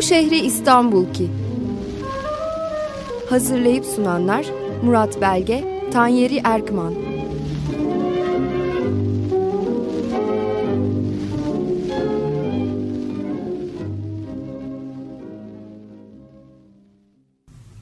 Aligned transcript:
Bu 0.00 0.04
şehri 0.04 0.38
İstanbul 0.38 1.12
ki. 1.12 1.30
Hazırlayıp 3.30 3.84
sunanlar 3.84 4.46
Murat 4.82 5.20
Belge, 5.20 5.64
Tanyeri 5.92 6.40
Erkman. 6.44 6.94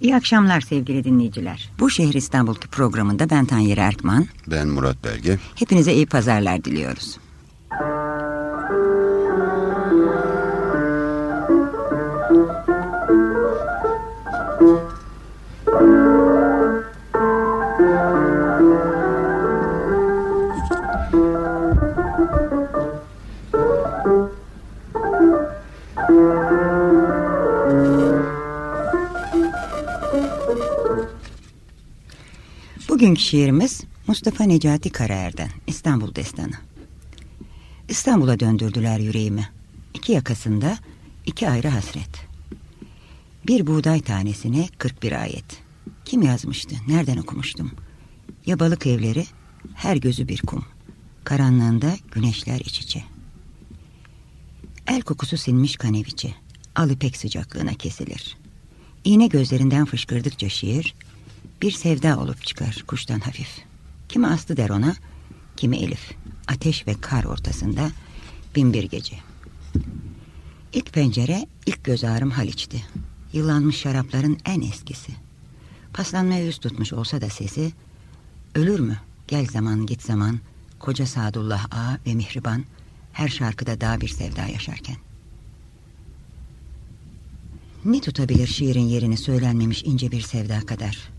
İyi 0.01 0.17
akşamlar 0.17 0.61
sevgili 0.61 1.05
dinleyiciler. 1.05 1.71
Bu 1.81 1.91
Şehir 1.91 2.15
İstanbul'ki 2.15 2.69
programında 2.69 3.31
ben 3.31 3.45
Tanyeri 3.45 3.81
Erkman. 3.81 4.27
Ben 4.47 4.69
Murat 4.69 5.05
Belge. 5.05 5.39
Hepinize 5.55 5.93
iyi 5.93 6.07
pazarlar 6.07 6.65
diliyoruz. 6.65 7.19
Bugünkü 32.99 33.21
şiirimiz 33.21 33.85
Mustafa 34.07 34.45
Necati 34.45 34.91
Karaer'den 34.91 35.51
İstanbul 35.67 36.15
Destanı. 36.15 36.55
İstanbul'a 37.89 38.41
döndürdüler 38.41 38.99
yüreğimi. 38.99 39.49
İki 39.95 40.13
yakasında 40.13 40.79
iki 41.27 41.49
ayrı 41.49 41.69
hasret. 41.69 42.27
Bir 43.47 43.67
buğday 43.67 44.01
tanesine 44.01 44.69
41 44.79 45.23
ayet. 45.23 45.45
Kim 46.05 46.23
yazmıştı? 46.23 46.77
Nereden 46.89 47.17
okumuştum? 47.17 47.73
Ya 48.47 48.59
balık 48.59 48.87
evleri, 48.87 49.27
her 49.75 49.97
gözü 49.97 50.29
bir 50.29 50.41
kum. 50.41 50.65
Karanlığında 51.25 51.97
güneşler 52.13 52.61
iç 52.61 52.81
içe. 52.81 53.05
El 54.87 55.03
kokusu 55.03 55.37
sinmiş 55.37 55.77
kaneviçe. 55.77 56.35
Al 56.75 56.91
ipek 56.91 57.17
sıcaklığına 57.17 57.75
kesilir. 57.75 58.37
İğne 59.05 59.27
gözlerinden 59.27 59.85
fışkırdıkça 59.85 60.49
şiir 60.49 60.95
bir 61.63 61.71
sevda 61.71 62.19
olup 62.19 62.47
çıkar 62.47 62.85
kuştan 62.87 63.21
hafif. 63.21 63.49
Kimi 64.09 64.27
Aslı 64.27 64.57
der 64.57 64.71
ona, 64.71 64.95
kimi 65.57 65.77
Elif. 65.77 66.13
Ateş 66.49 66.87
ve 66.87 66.95
kar 67.01 67.25
ortasında 67.25 67.91
bin 68.57 68.73
bir 68.73 68.85
gece. 68.85 69.17
İlk 70.73 70.93
pencere, 70.93 71.47
ilk 71.67 71.85
göz 71.85 72.05
ağrım 72.05 72.31
Haliç'ti. 72.31 72.85
Yıllanmış 73.33 73.77
şarapların 73.77 74.39
en 74.45 74.61
eskisi. 74.61 75.13
Paslanmaya 75.93 76.45
yüz 76.45 76.59
tutmuş 76.59 76.93
olsa 76.93 77.21
da 77.21 77.31
sesi, 77.31 77.73
ölür 78.55 78.81
mü? 78.81 78.99
Gel 79.29 79.47
zaman 79.47 79.87
git 79.87 80.03
zaman, 80.03 80.41
koca 80.79 81.07
Sadullah 81.07 81.67
Ağa 81.71 81.99
ve 82.07 82.15
Mihriban, 82.15 82.65
her 83.13 83.29
şarkıda 83.29 83.81
daha 83.81 84.01
bir 84.01 84.09
sevda 84.09 84.47
yaşarken. 84.47 84.97
Ne 87.85 88.01
tutabilir 88.01 88.47
şiirin 88.47 88.89
yerini 88.89 89.17
söylenmemiş 89.17 89.83
ince 89.83 90.11
bir 90.11 90.21
sevda 90.21 90.61
kadar? 90.61 91.18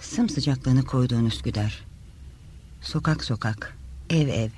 Sımsıcaklığını 0.00 0.84
koyduğun 0.84 1.24
Üsküdar. 1.24 1.84
Sokak 2.80 3.24
sokak, 3.24 3.76
ev 4.10 4.28
ev, 4.28 4.50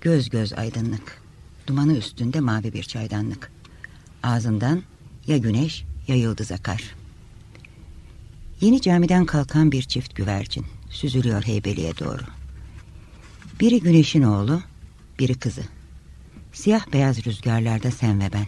göz 0.00 0.30
göz 0.30 0.52
aydınlık. 0.52 1.22
Dumanı 1.66 1.96
üstünde 1.96 2.40
mavi 2.40 2.72
bir 2.72 2.82
çaydanlık. 2.82 3.52
Ağzından 4.22 4.82
ya 5.26 5.36
güneş 5.36 5.84
ya 6.08 6.16
yıldız 6.16 6.52
akar. 6.52 6.94
Yeni 8.60 8.80
camiden 8.80 9.26
kalkan 9.26 9.72
bir 9.72 9.82
çift 9.82 10.16
güvercin 10.16 10.66
süzülüyor 10.90 11.42
Heybeli'ye 11.42 11.98
doğru. 11.98 12.22
Biri 13.60 13.80
güneşin 13.80 14.22
oğlu, 14.22 14.62
biri 15.18 15.34
kızı. 15.34 15.62
Siyah 16.52 16.92
beyaz 16.92 17.26
rüzgarlarda 17.26 17.90
sen 17.90 18.20
ve 18.20 18.32
ben. 18.32 18.46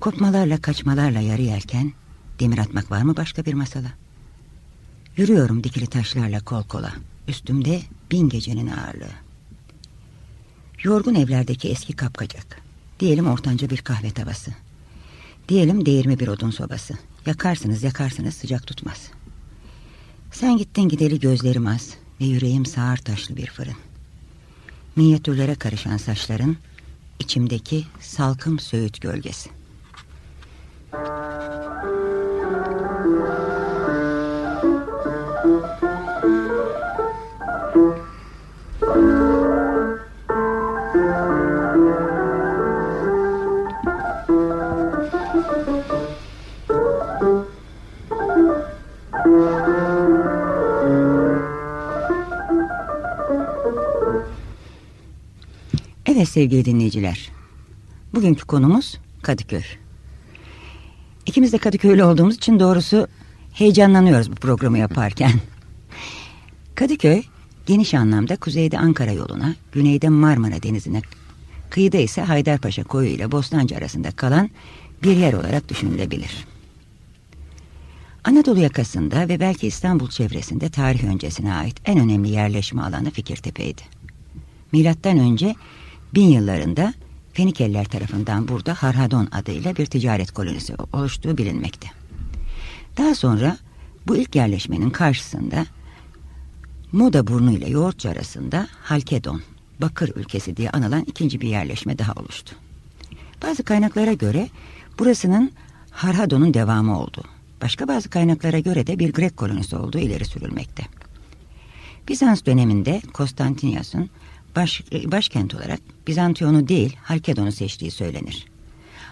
Kopmalarla 0.00 0.62
kaçmalarla 0.62 1.20
yarı 1.20 1.42
yelken, 1.42 1.92
demir 2.40 2.58
atmak 2.58 2.90
var 2.90 3.02
mı 3.02 3.16
başka 3.16 3.44
bir 3.44 3.54
masala? 3.54 3.97
Yürüyorum 5.18 5.64
dikili 5.64 5.86
taşlarla 5.86 6.44
kol 6.44 6.62
kola. 6.62 6.92
Üstümde 7.28 7.82
bin 8.10 8.28
gecenin 8.28 8.66
ağırlığı. 8.66 9.12
Yorgun 10.82 11.14
evlerdeki 11.14 11.68
eski 11.68 11.92
kapkacak. 11.92 12.62
Diyelim 13.00 13.26
ortanca 13.26 13.70
bir 13.70 13.78
kahve 13.78 14.10
tavası. 14.10 14.50
Diyelim 15.48 15.86
değirme 15.86 16.18
bir 16.18 16.28
odun 16.28 16.50
sobası. 16.50 16.94
Yakarsınız 17.26 17.82
yakarsınız 17.82 18.34
sıcak 18.34 18.66
tutmaz. 18.66 19.10
Sen 20.32 20.56
gittin 20.56 20.88
gideli 20.88 21.20
gözlerim 21.20 21.66
az 21.66 21.94
ve 22.20 22.24
yüreğim 22.24 22.66
sağır 22.66 22.96
taşlı 22.96 23.36
bir 23.36 23.46
fırın. 23.46 23.76
Minyatürlere 24.96 25.54
karışan 25.54 25.96
saçların 25.96 26.56
içimdeki 27.18 27.84
salkım 28.00 28.58
söğüt 28.58 29.00
gölgesi. 29.00 29.50
Evet 56.18 56.28
sevgili 56.28 56.64
dinleyiciler. 56.64 57.30
Bugünkü 58.14 58.46
konumuz 58.46 58.98
Kadıköy. 59.22 59.62
İkimiz 61.26 61.52
de 61.52 61.58
Kadıköylü 61.58 62.04
olduğumuz 62.04 62.36
için 62.36 62.60
doğrusu 62.60 63.08
heyecanlanıyoruz 63.52 64.30
bu 64.30 64.34
programı 64.34 64.78
yaparken. 64.78 65.32
Kadıköy 66.74 67.22
geniş 67.66 67.94
anlamda 67.94 68.36
kuzeyde 68.36 68.78
Ankara 68.78 69.12
yoluna, 69.12 69.54
güneyde 69.72 70.08
Marmara 70.08 70.62
Denizi'ne, 70.62 71.02
kıyıda 71.70 71.96
ise 71.96 72.22
Haydarpaşa 72.22 72.84
koyu 72.84 73.08
ile 73.08 73.32
Bostancı 73.32 73.76
arasında 73.76 74.10
kalan 74.10 74.50
bir 75.02 75.16
yer 75.16 75.32
olarak 75.32 75.68
düşünülebilir. 75.68 76.46
Anadolu 78.24 78.60
yakasında 78.60 79.28
ve 79.28 79.40
belki 79.40 79.66
İstanbul 79.66 80.08
çevresinde 80.08 80.68
tarih 80.68 81.04
öncesine 81.04 81.54
ait 81.54 81.76
en 81.84 81.98
önemli 81.98 82.28
yerleşme 82.28 82.82
alanı 82.82 83.10
Fikirtepe'ydi. 83.10 83.82
Milattan 84.72 85.18
önce 85.18 85.54
bin 86.14 86.28
yıllarında 86.28 86.94
Fenikeliler 87.32 87.84
tarafından 87.84 88.48
burada 88.48 88.74
Harhadon 88.74 89.28
adıyla 89.32 89.76
bir 89.76 89.86
ticaret 89.86 90.32
kolonisi 90.32 90.74
oluştuğu 90.92 91.38
bilinmekte. 91.38 91.88
Daha 92.96 93.14
sonra 93.14 93.56
bu 94.06 94.16
ilk 94.16 94.36
yerleşmenin 94.36 94.90
karşısında 94.90 95.66
Moda 96.92 97.26
burnu 97.26 97.52
ile 97.52 97.70
Yoğurtçu 97.70 98.08
arasında 98.08 98.68
Halkedon, 98.82 99.42
Bakır 99.80 100.12
ülkesi 100.16 100.56
diye 100.56 100.70
anılan 100.70 101.04
ikinci 101.06 101.40
bir 101.40 101.48
yerleşme 101.48 101.98
daha 101.98 102.12
oluştu. 102.12 102.56
Bazı 103.42 103.62
kaynaklara 103.62 104.12
göre 104.12 104.48
burasının 104.98 105.52
Harhadon'un 105.90 106.54
devamı 106.54 107.00
oldu. 107.00 107.24
Başka 107.62 107.88
bazı 107.88 108.10
kaynaklara 108.10 108.58
göre 108.58 108.86
de 108.86 108.98
bir 108.98 109.12
Grek 109.12 109.36
kolonisi 109.36 109.76
olduğu 109.76 109.98
ileri 109.98 110.24
sürülmekte. 110.24 110.82
Bizans 112.08 112.46
döneminde 112.46 113.02
Konstantinios'un 113.12 114.10
baş, 114.56 114.82
başkent 114.92 115.54
olarak 115.54 115.80
Bizantiyon'u 116.06 116.68
değil 116.68 116.96
Halkedon'u 117.02 117.52
seçtiği 117.52 117.90
söylenir. 117.90 118.46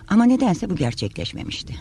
Ama 0.08 0.24
nedense 0.24 0.70
bu 0.70 0.76
gerçekleşmemişti. 0.76 1.76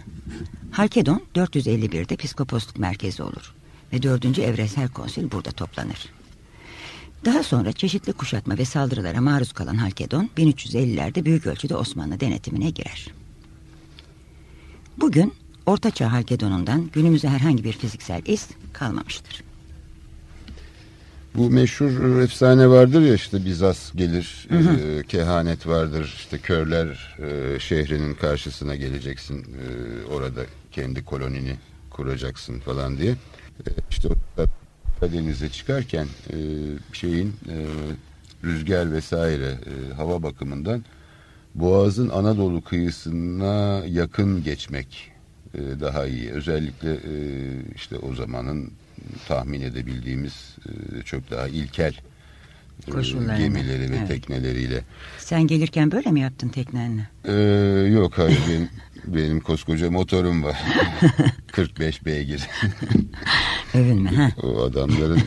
Halkedon 0.72 1.22
451'de 1.36 2.16
piskoposluk 2.16 2.80
merkezi 2.80 3.24
olur 3.24 3.54
ve 3.94 4.04
4. 4.04 4.40
Evresel 4.40 4.90
Konsil 4.90 5.32
burada 5.32 5.52
toplanır. 5.52 6.10
Daha 7.26 7.44
sonra 7.44 7.72
çeşitli 7.72 8.14
kuşatma 8.14 8.58
ve 8.58 8.66
saldırılara 8.66 9.22
maruz 9.22 9.54
kalan 9.54 9.76
Halkedon 9.76 10.30
1350'lerde 10.38 11.26
büyük 11.26 11.48
ölçüde 11.48 11.76
Osmanlı 11.76 12.20
denetimine 12.20 12.70
girer. 12.70 13.08
Bugün 14.98 15.34
Ortaçağ 15.66 16.12
Halkedon'undan 16.12 16.90
günümüze 16.94 17.28
herhangi 17.28 17.64
bir 17.64 17.74
fiziksel 17.74 18.22
iz 18.26 18.48
kalmamıştır. 18.74 19.45
Bu 21.38 21.50
meşhur 21.50 22.20
efsane 22.20 22.70
vardır 22.70 23.02
ya 23.02 23.14
işte 23.14 23.46
Bizas 23.46 23.92
gelir, 23.96 24.48
hı 24.50 24.58
hı. 24.58 25.00
E, 25.00 25.04
kehanet 25.04 25.68
vardır, 25.68 26.14
işte 26.18 26.38
körler 26.38 27.18
e, 27.20 27.60
şehrinin 27.60 28.14
karşısına 28.14 28.76
geleceksin, 28.76 29.40
e, 29.40 30.06
orada 30.14 30.42
kendi 30.72 31.06
kolonini 31.06 31.56
kuracaksın 31.90 32.60
falan 32.60 32.98
diye. 32.98 33.12
E, 33.12 33.70
işte 33.90 34.10
denize 35.02 35.50
çıkarken 35.50 36.08
e, 36.30 36.38
şeyin 36.94 37.34
e, 37.50 37.66
rüzgar 38.44 38.92
vesaire 38.92 39.48
e, 39.50 39.94
hava 39.94 40.24
bakımından 40.24 40.84
Boğaz'ın 41.56 42.10
Anadolu 42.10 42.62
kıyısına 42.62 43.84
yakın 43.88 44.44
geçmek 44.44 45.12
e, 45.54 45.60
daha 45.80 46.06
iyi. 46.06 46.32
Özellikle 46.32 46.94
e, 46.94 47.14
işte 47.76 47.98
o 47.98 48.16
zamanın 48.16 48.72
tahmin 49.28 49.62
edebildiğimiz 49.62 50.56
e, 50.70 51.02
çok 51.02 51.32
daha 51.32 51.48
ilkel 51.48 51.94
e, 52.88 52.92
gemileri 53.38 53.92
ve 53.92 53.96
evet. 53.98 54.08
tekneleriyle. 54.08 54.84
Sen 55.18 55.48
gelirken 55.48 55.92
böyle 55.92 56.12
mi 56.12 56.20
yaptın 56.20 56.50
teknenle? 56.50 57.08
Ee, 57.26 57.34
yok 57.94 58.18
hayır 58.18 58.40
benim, 58.50 58.70
benim 59.06 59.40
koskoca 59.40 59.92
motorum 59.92 60.44
var. 60.44 60.58
45 61.52 62.06
beygir. 62.06 62.42
Övünme. 63.74 64.10
Ha? 64.10 64.32
O 64.44 64.64
adamların 64.64 65.22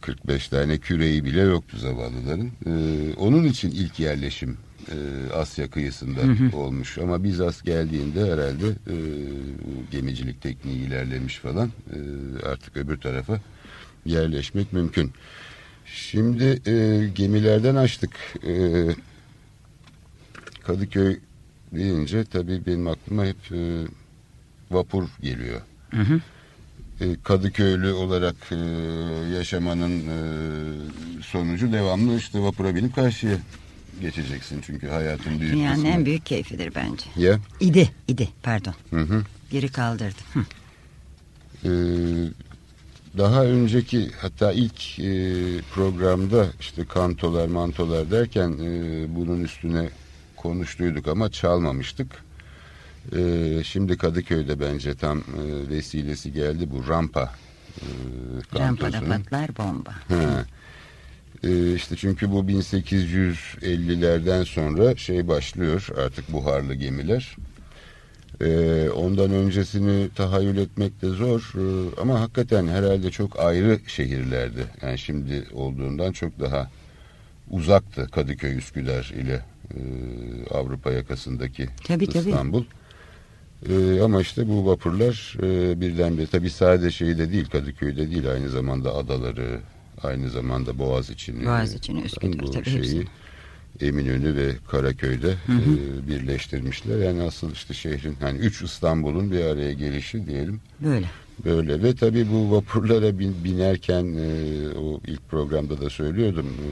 45 0.00 0.48
tane 0.48 0.78
küreği 0.78 1.24
bile 1.24 1.40
yoktu 1.40 1.76
zavallıların. 1.78 2.50
Ee, 2.66 3.14
onun 3.16 3.44
için 3.44 3.70
ilk 3.70 4.00
yerleşim 4.00 4.58
e, 4.92 5.32
Asya 5.32 5.70
kıyısında 5.70 6.20
hı 6.20 6.32
hı. 6.32 6.56
olmuş. 6.56 6.98
Ama 6.98 7.24
Bizas 7.24 7.62
geldiğinde 7.62 8.20
herhalde 8.32 8.66
e, 8.66 8.96
gemicilik 9.90 10.42
tekniği 10.42 10.78
ilerlemiş 10.78 11.38
falan. 11.38 11.70
E, 11.92 11.98
artık 12.46 12.76
öbür 12.76 12.96
tarafa 12.96 13.40
yerleşmek 14.04 14.72
mümkün. 14.72 15.12
Şimdi 15.86 16.44
e, 16.66 17.08
gemilerden 17.14 17.76
açtık. 17.76 18.10
E, 18.46 18.86
Kadıköy 20.64 21.18
deyince 21.72 22.24
tabii 22.24 22.66
benim 22.66 22.88
aklıma 22.88 23.24
hep 23.24 23.52
e, 23.52 23.84
vapur 24.70 25.04
geliyor. 25.22 25.60
Hı 25.90 26.00
hı. 26.02 26.20
E, 27.00 27.16
Kadıköylü 27.24 27.92
olarak 27.92 28.36
e, 28.50 28.56
yaşamanın 29.36 30.00
e, 30.00 30.18
sonucu 31.22 31.72
devamlı 31.72 32.16
işte 32.16 32.40
vapura 32.40 32.74
binip 32.74 32.94
karşıya 32.94 33.36
geçeceksin. 34.00 34.60
Çünkü 34.66 34.88
hayatın 34.88 35.40
büyük 35.40 35.52
Dünyanın 35.54 35.74
kısmı. 35.74 35.88
en 35.88 36.06
büyük 36.06 36.26
keyfidir 36.26 36.74
bence. 36.74 37.04
Ya? 37.16 37.38
İdi, 37.60 37.90
idi 38.08 38.28
pardon. 38.42 38.74
Hı 38.90 39.00
hı. 39.00 39.22
Geri 39.50 39.68
kaldırdım. 39.68 40.24
Hı. 40.32 40.40
Ee, 41.64 41.68
daha 43.18 43.44
önceki 43.44 44.10
hatta 44.20 44.52
ilk 44.52 44.98
e, 44.98 45.32
programda 45.74 46.46
işte 46.60 46.84
kantolar 46.84 47.46
mantolar 47.48 48.10
derken 48.10 48.50
e, 48.50 49.04
bunun 49.16 49.40
üstüne 49.44 49.88
konuştuyduk 50.36 51.08
ama 51.08 51.30
çalmamıştık. 51.30 52.06
E, 53.16 53.18
şimdi 53.64 53.96
Kadıköy'de 53.96 54.60
bence 54.60 54.94
tam 54.94 55.18
e, 55.18 55.68
vesilesi 55.68 56.32
geldi 56.32 56.68
bu 56.70 56.88
rampa 56.88 57.32
e, 57.80 57.84
Rampada 58.58 59.00
patlar 59.00 59.56
bomba. 59.56 59.90
Ha. 60.08 60.44
E, 61.44 61.74
işte 61.74 61.96
çünkü 61.96 62.30
bu 62.30 62.40
1850'lerden 62.40 64.44
sonra 64.44 64.96
şey 64.96 65.28
başlıyor 65.28 65.88
artık 66.04 66.32
buharlı 66.32 66.74
gemiler. 66.74 67.36
Ee, 68.40 68.88
ondan 68.90 69.30
öncesini 69.30 70.08
tahayyül 70.14 70.56
etmek 70.56 71.02
de 71.02 71.08
zor 71.08 71.52
ee, 71.54 72.00
ama 72.00 72.20
hakikaten 72.20 72.68
herhalde 72.68 73.10
çok 73.10 73.40
ayrı 73.40 73.78
şehirlerdi. 73.86 74.64
Yani 74.82 74.98
şimdi 74.98 75.44
olduğundan 75.52 76.12
çok 76.12 76.40
daha 76.40 76.70
uzaktı 77.50 78.08
Kadıköy 78.12 78.56
Üsküdar 78.56 79.12
ile 79.16 79.44
e, 79.74 79.80
Avrupa 80.54 80.92
yakasındaki 80.92 81.68
tabii, 81.86 82.04
İstanbul. 82.04 82.64
Tabii. 82.64 83.74
Ee, 83.74 84.00
ama 84.00 84.20
işte 84.20 84.48
bu 84.48 84.66
vapurlar 84.66 85.36
e, 85.42 85.80
birdenbire 85.80 86.26
tabii 86.26 86.50
sadece 86.50 86.90
şeyde 86.90 87.32
değil 87.32 87.48
Kadıköy'de 87.48 88.10
değil 88.10 88.30
aynı 88.30 88.48
zamanda 88.48 88.94
adaları 88.94 89.60
aynı 90.02 90.30
zamanda 90.30 90.78
Boğaz 90.78 91.10
için 91.10 91.46
Boğaz 91.46 91.74
için 91.74 91.96
Üsküdar 91.96 92.38
bu 92.38 92.50
tabii 92.50 92.64
şeyi, 92.64 92.78
hepsini 92.78 93.04
Eminönü 93.80 94.36
ve 94.36 94.52
Karaköy'de 94.70 95.34
hı 95.46 95.52
hı. 95.52 95.72
E, 95.72 96.08
birleştirmişler. 96.08 96.98
Yani 96.98 97.22
asıl 97.22 97.52
işte 97.52 97.74
şehrin 97.74 98.16
hani 98.20 98.38
üç 98.38 98.62
İstanbul'un 98.62 99.30
bir 99.30 99.44
araya 99.44 99.72
gelişi 99.72 100.26
diyelim. 100.26 100.60
Böyle. 100.80 101.10
Böyle 101.44 101.82
ve 101.82 101.94
tabii 101.94 102.26
bu 102.32 102.52
vapurlara 102.52 103.18
bin, 103.18 103.44
binerken 103.44 104.04
e, 104.04 104.68
o 104.78 105.00
ilk 105.06 105.28
programda 105.28 105.80
da 105.80 105.90
söylüyordum. 105.90 106.46
E, 106.46 106.70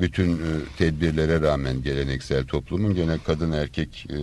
bütün 0.00 0.32
e, 0.32 0.50
tedbirlere 0.78 1.40
rağmen 1.40 1.82
geleneksel 1.82 2.44
toplumun 2.46 2.94
gene 2.94 3.18
kadın 3.26 3.52
erkek 3.52 4.06
e, 4.10 4.16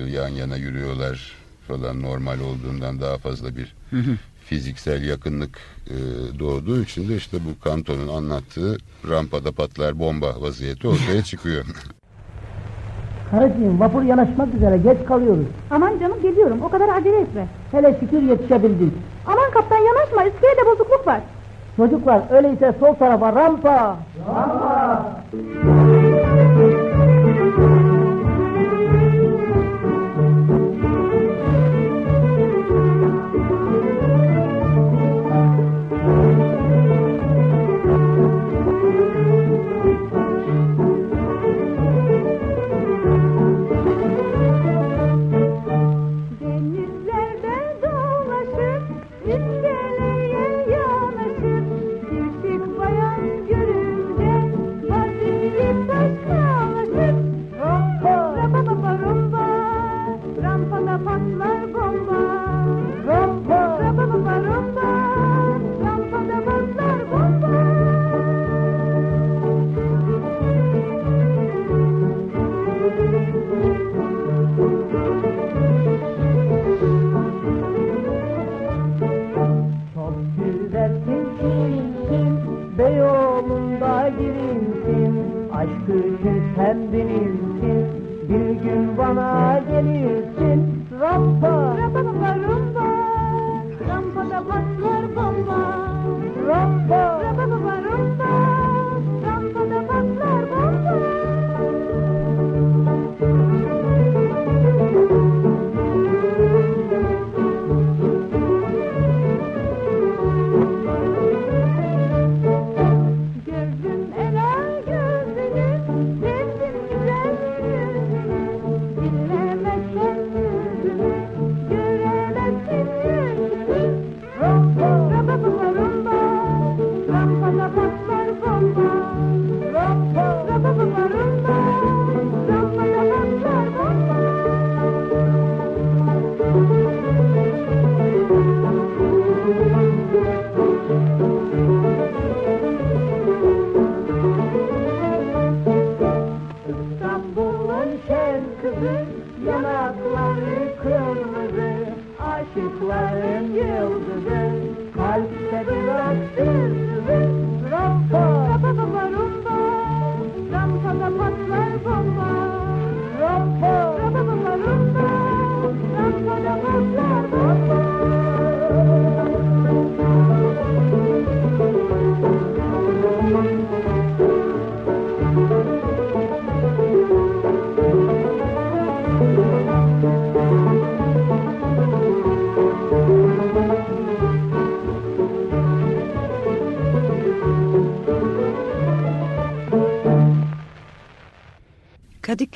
e 0.00 0.10
yan 0.10 0.28
yana 0.28 0.56
yürüyorlar 0.56 1.32
falan 1.68 2.02
normal 2.02 2.40
olduğundan 2.40 3.00
daha 3.00 3.18
fazla 3.18 3.56
bir 3.56 3.74
hı 3.90 3.96
hı 3.96 4.18
fiziksel 4.46 5.08
yakınlık 5.08 5.58
e, 5.86 5.96
doğduğu 6.38 6.82
için 6.82 7.08
de 7.08 7.16
işte 7.16 7.36
bu 7.36 7.64
Kanto'nun 7.64 8.08
anlattığı 8.08 8.78
rampada 9.08 9.52
patlar 9.52 9.98
bomba 9.98 10.40
vaziyeti 10.40 10.88
ortaya 10.88 11.22
çıkıyor. 11.22 11.64
Karıcığım 13.30 13.80
vapur 13.80 14.02
yanaşmak 14.02 14.54
üzere 14.54 14.76
geç 14.76 15.06
kalıyoruz. 15.06 15.46
Aman 15.70 15.98
canım 15.98 16.22
geliyorum 16.22 16.62
o 16.62 16.68
kadar 16.68 16.88
acele 16.88 17.20
etme. 17.20 17.48
Hele 17.70 17.96
şükür 18.00 18.22
yetişebildik. 18.22 18.92
Aman 19.26 19.50
kaptan 19.50 19.78
yanaşma 19.78 20.24
iskelede 20.24 20.66
bozukluk 20.66 21.06
var. 21.06 21.20
Çocuklar 21.76 22.22
öyleyse 22.30 22.74
sol 22.80 22.94
tarafa 22.94 23.32
rampa. 23.32 23.96
Rampa. 24.28 25.22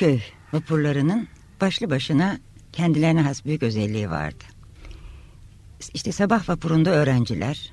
Kadıköy 0.01 0.21
vapurlarının 0.53 1.29
başlı 1.61 1.91
başına 1.91 2.39
kendilerine 2.73 3.23
has 3.23 3.45
büyük 3.45 3.63
özelliği 3.63 4.11
vardı. 4.11 4.45
İşte 5.95 6.13
sabah 6.13 6.49
vapurunda 6.49 6.91
öğrenciler 6.91 7.73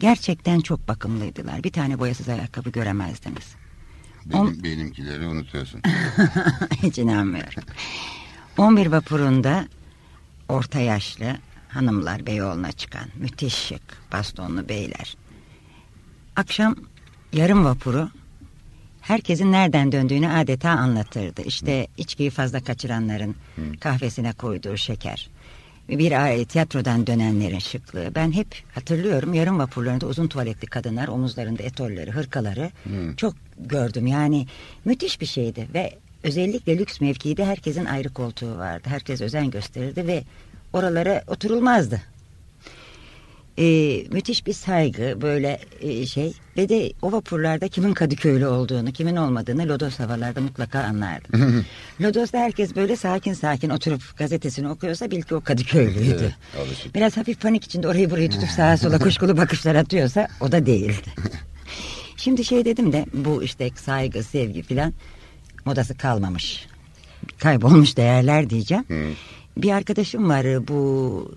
gerçekten 0.00 0.60
çok 0.60 0.88
bakımlıydılar. 0.88 1.64
Bir 1.64 1.72
tane 1.72 1.98
boyasız 1.98 2.28
ayakkabı 2.28 2.70
göremezdiniz. 2.70 3.54
Benim, 4.26 4.40
On- 4.40 4.62
Benimkileri 4.64 5.26
unutuyorsun. 5.26 5.80
Hiç 6.82 6.98
inanmıyorum. 6.98 7.62
11 8.58 8.86
vapurunda 8.86 9.68
orta 10.48 10.80
yaşlı 10.80 11.36
hanımlar 11.68 12.26
Beyoğlu'na 12.26 12.72
çıkan 12.72 13.08
müthiş 13.14 13.54
şık 13.54 14.12
bastonlu 14.12 14.68
beyler. 14.68 15.16
Akşam 16.36 16.76
yarım 17.32 17.64
vapuru 17.64 18.10
herkesin 19.06 19.52
nereden 19.52 19.92
döndüğünü 19.92 20.28
adeta 20.28 20.70
anlatırdı. 20.70 21.42
İşte 21.42 21.86
içkiyi 21.96 22.30
fazla 22.30 22.60
kaçıranların 22.64 23.36
kahvesine 23.80 24.32
koyduğu 24.32 24.76
şeker. 24.76 25.30
Bir 25.88 26.24
ay 26.24 26.44
tiyatrodan 26.44 27.06
dönenlerin 27.06 27.58
şıklığı. 27.58 28.14
Ben 28.14 28.32
hep 28.32 28.46
hatırlıyorum 28.74 29.34
yarım 29.34 29.58
vapurlarında 29.58 30.06
uzun 30.06 30.28
tuvaletli 30.28 30.66
kadınlar 30.66 31.08
omuzlarında 31.08 31.62
etolleri, 31.62 32.10
hırkaları 32.10 32.70
çok 33.16 33.34
gördüm. 33.58 34.06
Yani 34.06 34.46
müthiş 34.84 35.20
bir 35.20 35.26
şeydi 35.26 35.68
ve 35.74 35.92
özellikle 36.22 36.78
lüks 36.78 37.00
mevkide 37.00 37.44
herkesin 37.44 37.84
ayrı 37.84 38.08
koltuğu 38.08 38.58
vardı. 38.58 38.88
Herkes 38.88 39.20
özen 39.20 39.50
gösterirdi 39.50 40.06
ve 40.06 40.24
oralara 40.72 41.22
oturulmazdı. 41.26 42.02
Ee, 43.58 44.04
müthiş 44.12 44.46
bir 44.46 44.52
saygı 44.52 45.18
böyle 45.22 45.60
e, 45.80 46.06
şey 46.06 46.32
ve 46.56 46.68
de 46.68 46.92
o 47.02 47.12
vapurlarda 47.12 47.68
kimin 47.68 47.94
Kadıköylü 47.94 48.46
olduğunu 48.46 48.92
kimin 48.92 49.16
olmadığını 49.16 49.68
Lodos 49.68 49.98
havalarda 49.98 50.40
mutlaka 50.40 50.80
anlardım. 50.80 51.64
Lodos'ta 52.00 52.38
herkes 52.38 52.76
böyle 52.76 52.96
sakin 52.96 53.32
sakin 53.32 53.70
oturup 53.70 54.02
gazetesini 54.16 54.68
okuyorsa 54.68 55.10
bil 55.10 55.22
ki 55.22 55.34
o 55.34 55.40
Kadıköylüydü. 55.40 56.34
Evet, 56.54 56.66
alışık. 56.66 56.94
Biraz 56.94 57.16
hafif 57.16 57.40
panik 57.40 57.64
içinde 57.64 57.88
orayı 57.88 58.10
burayı 58.10 58.30
tutup 58.30 58.48
sağa 58.48 58.76
sola 58.76 58.98
kuşkulu 58.98 59.36
bakışlar 59.36 59.74
atıyorsa 59.74 60.28
o 60.40 60.52
da 60.52 60.66
değildi. 60.66 61.12
Şimdi 62.16 62.44
şey 62.44 62.64
dedim 62.64 62.92
de 62.92 63.06
bu 63.14 63.42
işte 63.42 63.70
saygı 63.76 64.22
sevgi 64.22 64.62
filan 64.62 64.92
modası 65.64 65.96
kalmamış. 65.96 66.66
Kaybolmuş 67.38 67.96
değerler 67.96 68.50
diyeceğim. 68.50 68.84
Bir 69.56 69.70
arkadaşım 69.70 70.28
var 70.28 70.68
bu 70.68 71.34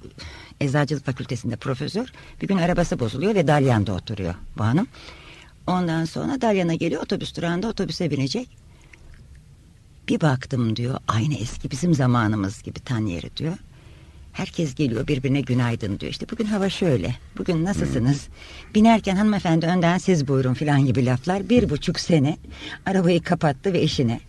Eczacılık 0.61 1.05
Fakültesinde 1.05 1.55
profesör. 1.55 2.07
Bir 2.41 2.47
gün 2.47 2.57
arabası 2.57 2.99
bozuluyor 2.99 3.35
ve 3.35 3.47
Dalyan'da 3.47 3.93
oturuyor 3.93 4.35
bu 4.57 4.63
hanım. 4.63 4.87
Ondan 5.67 6.05
sonra 6.05 6.41
Dalyan'a 6.41 6.73
geliyor 6.73 7.03
otobüs 7.03 7.35
durağında 7.35 7.67
otobüse 7.67 8.11
binecek. 8.11 8.49
Bir 10.07 10.21
baktım 10.21 10.75
diyor 10.75 10.97
aynı 11.07 11.35
eski 11.35 11.71
bizim 11.71 11.93
zamanımız 11.93 12.63
gibi 12.63 12.79
tan 12.79 13.05
yeri 13.05 13.37
diyor. 13.37 13.57
Herkes 14.33 14.75
geliyor 14.75 15.07
birbirine 15.07 15.41
günaydın 15.41 15.99
diyor. 15.99 16.11
İşte 16.11 16.25
bugün 16.31 16.45
hava 16.45 16.69
şöyle. 16.69 17.15
Bugün 17.37 17.65
nasılsınız? 17.65 18.27
Binerken 18.75 19.15
hanımefendi 19.15 19.65
önden 19.65 19.97
siz 19.97 20.27
buyurun 20.27 20.53
filan 20.53 20.85
gibi 20.85 21.05
laflar. 21.05 21.49
Bir 21.49 21.69
buçuk 21.69 21.99
sene 21.99 22.37
arabayı 22.85 23.21
kapattı 23.21 23.73
ve 23.73 23.79
eşine. 23.79 24.19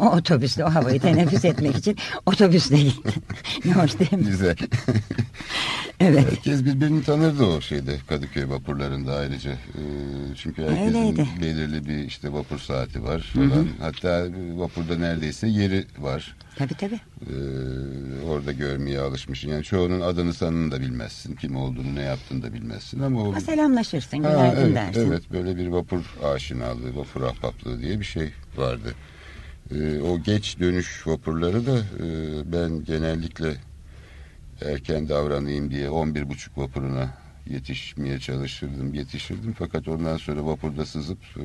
O 0.00 0.10
otobüsle 0.16 0.64
o 0.64 0.74
havayı 0.74 1.00
teneffüs 1.00 1.44
etmek 1.44 1.76
için 1.76 1.96
otobüsle 2.26 2.76
gitti. 2.76 3.12
ne 3.64 3.72
hoş 3.72 3.98
değil 3.98 4.12
mi? 4.12 4.24
Güzel. 4.24 4.56
Evet. 6.00 6.30
Herkes 6.30 6.64
birbirini 6.64 7.02
tanırdı 7.04 7.44
o 7.44 7.60
şeyde 7.60 7.96
Kadıköy 8.08 8.48
vapurlarında 8.48 9.14
ayrıca. 9.14 9.50
Ee, 9.50 9.56
çünkü 10.36 10.62
herkesin 10.62 10.84
Öyleydi. 10.86 11.26
belirli 11.42 11.86
bir 11.86 11.98
işte 11.98 12.32
vapur 12.32 12.58
saati 12.58 13.04
var 13.04 13.20
falan. 13.34 13.68
Hatta 13.80 14.26
vapurda 14.56 14.98
neredeyse 14.98 15.48
yeri 15.48 15.84
var. 15.98 16.36
Tabii 16.58 16.74
tabii. 16.74 17.00
Ee, 17.20 17.34
orada 18.28 18.52
görmeye 18.52 19.00
alışmışsın. 19.00 19.48
Yani 19.48 19.64
çoğunun 19.64 20.00
adını 20.00 20.34
sanını 20.34 20.72
da 20.72 20.80
bilmezsin. 20.80 21.36
Kim 21.36 21.56
olduğunu 21.56 21.94
ne 21.94 22.02
yaptığını 22.02 22.42
da 22.42 22.52
bilmezsin 22.54 23.02
ama 23.02 23.22
o... 23.22 23.28
Ama 23.28 23.40
selamlaşırsın, 23.40 24.22
Ha, 24.22 24.30
günaydın 24.30 24.60
evet, 24.60 24.74
dersin. 24.74 25.08
Evet 25.08 25.22
böyle 25.32 25.56
bir 25.56 25.66
vapur 25.66 26.00
aşinalığı, 26.24 26.96
vapur 26.96 27.22
ahbaplığı 27.22 27.80
diye 27.80 28.00
bir 28.00 28.04
şey 28.04 28.30
vardı. 28.56 28.94
Ee, 29.74 30.00
o 30.00 30.22
geç 30.22 30.58
dönüş 30.60 31.06
vapurları 31.06 31.66
da 31.66 31.78
e, 31.78 32.06
ben 32.52 32.84
genellikle 32.84 33.54
erken 34.64 35.08
davranayım 35.08 35.70
diye 35.70 35.90
11 35.90 36.28
buçuk 36.28 36.58
vapuruna 36.58 37.10
yetişmeye 37.50 38.18
çalışırdım, 38.18 38.94
yetişirdim. 38.94 39.54
Fakat 39.58 39.88
ondan 39.88 40.16
sonra 40.16 40.46
vapurda 40.46 40.86
sızıp 40.86 41.18
e, 41.36 41.44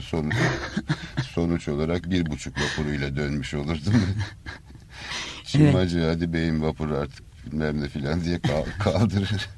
sonuç, 0.00 0.34
sonuç 1.30 1.68
olarak 1.68 2.10
bir 2.10 2.26
buçuk 2.26 2.54
vapuruyla 2.60 3.16
dönmüş 3.16 3.54
olurdum. 3.54 3.94
Çimacı 5.44 6.04
hadi 6.04 6.32
beyim 6.32 6.62
vapur 6.62 6.90
artık 6.90 7.24
bilmem 7.46 7.80
ne 7.80 7.88
filan 7.88 8.24
diye 8.24 8.38
kal- 8.38 8.64
kaldırır. 8.84 9.48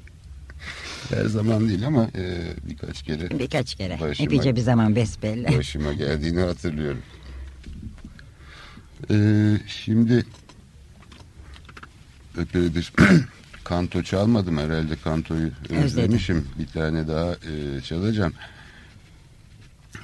Her 1.09 1.25
zaman 1.25 1.69
değil 1.69 1.87
ama 1.87 2.03
e, 2.15 2.41
birkaç 2.69 3.01
kere 3.03 3.39
Birkaç 3.39 3.75
kere. 3.75 3.93
Başıma- 3.99 4.23
Epeyce 4.25 4.55
bir 4.55 4.61
zaman 4.61 4.95
besbelli. 4.95 5.57
başıma 5.57 5.93
geldiğini 5.93 6.39
hatırlıyorum. 6.39 7.01
Ee, 9.11 9.57
şimdi 9.67 10.25
epeydir 12.41 12.93
kanto 13.63 14.03
çalmadım 14.03 14.57
herhalde 14.57 14.95
kantoyu 15.03 15.47
Özledim. 15.63 15.83
özlemişim. 15.83 16.47
Bir 16.59 16.67
tane 16.67 17.07
daha 17.07 17.31
e, 17.31 17.81
çalacağım. 17.81 18.33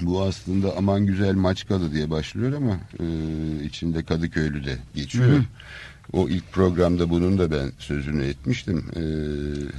Bu 0.01 0.23
aslında 0.23 0.73
aman 0.77 1.05
güzel 1.05 1.35
maçkalı 1.35 1.91
diye 1.93 2.09
başlıyor 2.09 2.53
ama 2.53 2.79
e, 2.99 3.05
içinde 3.63 4.03
Kadıköylü 4.03 4.65
de 4.65 4.77
geçiyor. 4.95 5.43
O 6.13 6.29
ilk 6.29 6.51
programda 6.51 7.09
bunun 7.09 7.37
da 7.37 7.51
ben 7.51 7.71
sözünü 7.79 8.25
etmiştim. 8.25 8.85
E, 8.95 9.01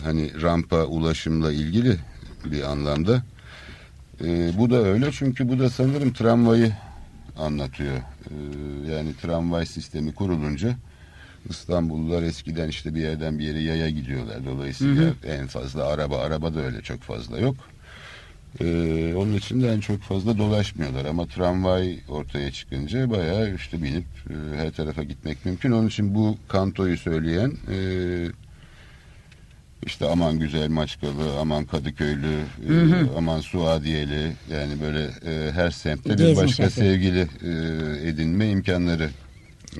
hani 0.05 0.43
rampa 0.43 0.85
ulaşımla 0.85 1.53
ilgili 1.53 1.97
bir 2.45 2.63
anlamda. 2.63 3.23
E, 4.25 4.53
bu 4.59 4.71
da 4.71 4.77
öyle 4.77 5.13
çünkü 5.13 5.49
bu 5.49 5.59
da 5.59 5.71
sanırım 5.71 6.13
tramvayı 6.13 6.73
anlatıyor. 7.39 7.97
E, 7.97 8.35
yani 8.91 9.17
tramvay 9.23 9.67
sistemi 9.67 10.15
kurulunca 10.15 10.77
İstanbullular 11.51 12.23
eskiden 12.23 12.69
işte 12.69 12.95
bir 12.95 13.01
yerden 13.01 13.39
bir 13.39 13.45
yere 13.45 13.61
yaya 13.61 13.91
gidiyorlar. 13.91 14.47
Dolayısıyla 14.47 15.13
en 15.27 15.47
fazla 15.47 15.87
araba, 15.87 16.19
araba 16.19 16.55
da 16.55 16.61
öyle 16.61 16.83
çok 16.83 17.01
fazla 17.03 17.39
yok. 17.39 17.57
Ee, 18.61 19.15
onun 19.17 19.33
için 19.33 19.63
de 19.63 19.73
en 19.73 19.81
çok 19.81 20.01
fazla 20.01 20.39
dolaşmıyorlar 20.39 21.05
ama 21.05 21.27
tramvay 21.27 21.99
ortaya 22.09 22.53
çıkınca 22.53 23.11
bayağı 23.11 23.55
işte 23.55 23.83
binip 23.83 24.05
e, 24.31 24.57
her 24.57 24.71
tarafa 24.71 25.03
gitmek 25.03 25.45
mümkün. 25.45 25.73
Onun 25.73 25.87
için 25.89 26.15
bu 26.15 26.39
kantoyu 26.49 26.99
söyleyen 26.99 27.53
e, 27.71 27.77
işte 29.87 30.07
aman 30.09 30.39
güzel 30.39 30.69
Maçkalı, 30.69 31.39
aman 31.41 31.65
Kadıköylü, 31.65 32.39
e, 32.69 33.17
aman 33.19 33.41
Suadiyeli 33.41 34.33
yani 34.53 34.81
böyle 34.81 35.05
e, 35.05 35.53
her 35.53 35.71
semtte 35.71 36.11
bir 36.11 36.19
Gezmiş 36.19 36.37
başka 36.45 36.63
efendim. 36.63 36.93
sevgili 36.93 37.21
e, 37.43 38.09
edinme 38.09 38.51
imkanları. 38.51 39.11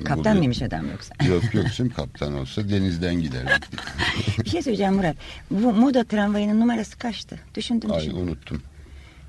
Kaptan 0.05 0.37
mıymış 0.37 0.61
adam 0.61 0.91
yoksa? 0.91 1.15
Yok 1.29 1.53
yok 1.53 1.65
şimdi 1.75 1.93
kaptan 1.93 2.33
olsa 2.33 2.69
denizden 2.69 3.15
gider. 3.15 3.43
bir 4.45 4.49
şey 4.49 4.61
söyleyeceğim 4.61 4.93
Murat. 4.93 5.15
Bu 5.51 5.73
Moda 5.73 6.03
tramvayının 6.03 6.59
numarası 6.59 6.97
kaçtı? 6.97 7.39
Düşündüm 7.55 7.91
Ay 7.91 8.01
düşündüm. 8.01 8.17
unuttum. 8.21 8.61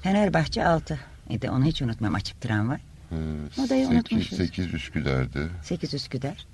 Fenerbahçe 0.02 0.64
6. 0.64 0.98
idi 1.30 1.50
onu 1.50 1.64
hiç 1.64 1.82
unutmam 1.82 2.14
açık 2.14 2.40
tramvay. 2.40 2.78
Ee, 3.12 3.14
Odayı 3.66 3.84
sekiz- 3.87 3.92
unutmuşuz. 3.94 4.38
Sekiz 4.38 4.75
Üsküdar'dı. 4.75 5.50
8 5.62 5.94
Üsküdar. 5.94 6.46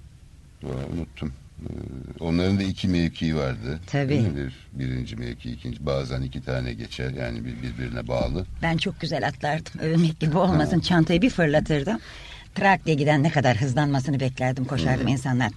Vay, 0.63 0.85
unuttum. 0.99 1.33
Ee, 1.65 2.25
Onların 2.25 2.59
da 2.59 2.63
iki 2.63 2.89
mevkii 2.89 3.37
vardı. 3.37 3.81
Tabii. 3.87 4.25
Bir, 4.37 4.55
birinci 4.73 5.17
mevki, 5.17 5.51
ikinci. 5.51 5.87
Bazen 5.87 6.23
iki 6.23 6.43
tane 6.43 6.73
geçer. 6.73 7.11
Yani 7.11 7.45
bir, 7.45 7.63
birbirine 7.63 8.09
bağlı. 8.09 8.47
Ben 8.63 8.77
çok 8.77 9.01
güzel 9.01 9.27
atlardım. 9.27 9.81
Övmek 9.81 10.21
gibi 10.21 10.39
olmasın. 10.39 10.81
Çantayı 10.81 11.23
bir 11.23 11.31
fırlatırdım. 11.31 11.99
Trak 12.55 12.87
diye 12.87 12.97
giden 12.97 13.23
ne 13.23 13.31
kadar 13.31 13.57
hızlanmasını 13.57 14.21
beklerdim. 14.21 14.65
Koşardım 14.65 15.09
insanlar 15.09 15.53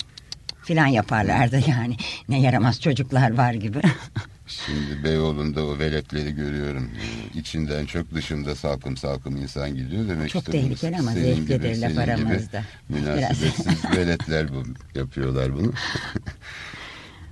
filan 0.64 0.88
yaparlardı 0.88 1.60
yani. 1.68 1.98
Ne 2.30 2.42
yaramaz 2.42 2.82
çocuklar 2.82 3.38
var 3.38 3.54
gibi. 3.54 3.82
Şimdi 4.48 5.04
Beyoğlu'nda 5.04 5.66
o 5.66 5.80
veletleri 5.80 6.36
görüyorum. 6.36 6.92
İçinden 7.34 7.86
çok 7.86 8.14
dışında 8.14 8.56
salkım 8.56 8.98
salkım 8.98 9.38
insan 9.38 9.76
gidiyor. 9.76 10.08
Demek 10.08 10.30
Çok 10.30 10.42
işte 10.42 10.52
tehlikeli 10.52 10.98
ama 10.98 11.12
zevklidir 11.12 11.82
laf 11.82 11.98
aramızda. 11.98 12.64
Münasebetsiz 12.90 13.86
veletler 13.98 14.48
bu, 14.54 14.64
yapıyorlar 15.00 15.54
bunu. 15.54 15.74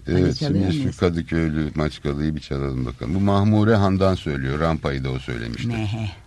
Evet 0.08 0.36
şimdi 0.40 0.74
şu? 0.74 1.00
Kadıköylü 1.00 1.72
Maçkalı'yı 1.76 2.36
bir 2.36 2.42
çalalım 2.42 2.86
bakalım. 2.86 3.16
Bu 3.16 3.20
Mahmure 3.20 3.76
Handan 3.76 4.16
söylüyor. 4.16 4.60
Rampayı 4.60 5.04
da 5.04 5.12
o 5.12 5.20
söylemişti. 5.20 5.68
Mehe. 5.68 6.25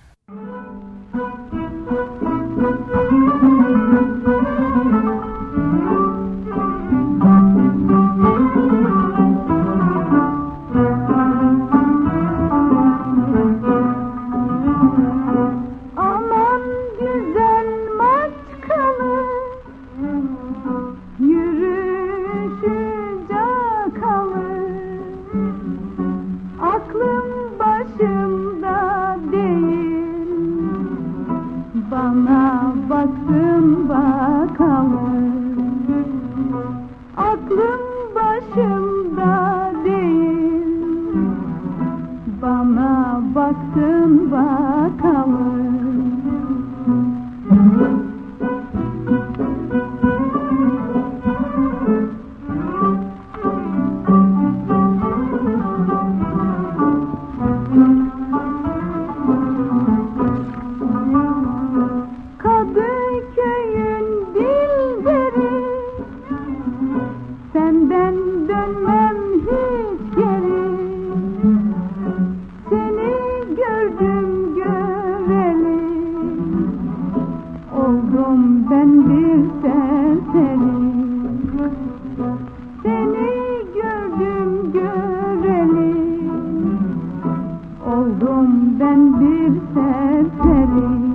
Oldum 88.09 88.81
ben 88.81 89.21
bir 89.21 89.61
serseri 89.75 91.08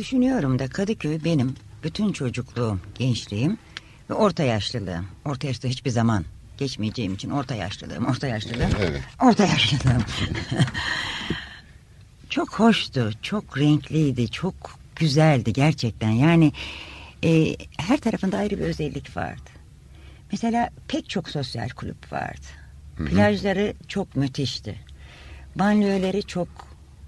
düşünüyorum 0.00 0.58
da 0.58 0.68
Kadıköy 0.68 1.24
benim 1.24 1.54
bütün 1.82 2.12
çocukluğum, 2.12 2.80
gençliğim 2.94 3.58
ve 4.10 4.14
orta 4.14 4.42
yaşlılığım. 4.42 5.06
Orta 5.24 5.46
yaşta 5.46 5.68
hiçbir 5.68 5.90
zaman 5.90 6.24
geçmeyeceğim 6.58 7.14
için 7.14 7.30
orta 7.30 7.54
yaşlılığım, 7.54 8.06
orta 8.06 8.26
yaşlılığım, 8.26 8.70
Evet. 8.80 9.00
orta 9.22 9.44
yaşlılığım. 9.44 10.04
çok 12.30 12.54
hoştu, 12.54 13.10
çok 13.22 13.58
renkliydi, 13.58 14.30
çok 14.30 14.54
güzeldi 14.96 15.52
gerçekten. 15.52 16.10
Yani 16.10 16.52
e, 17.24 17.56
her 17.78 17.98
tarafında 18.00 18.38
ayrı 18.38 18.58
bir 18.58 18.64
özellik 18.64 19.16
vardı. 19.16 19.50
Mesela 20.32 20.70
pek 20.88 21.08
çok 21.10 21.28
sosyal 21.28 21.68
kulüp 21.68 22.12
vardı. 22.12 22.46
Plajları 22.96 23.74
çok 23.88 24.16
müthişti. 24.16 24.80
Banliyöleri 25.56 26.22
çok 26.22 26.48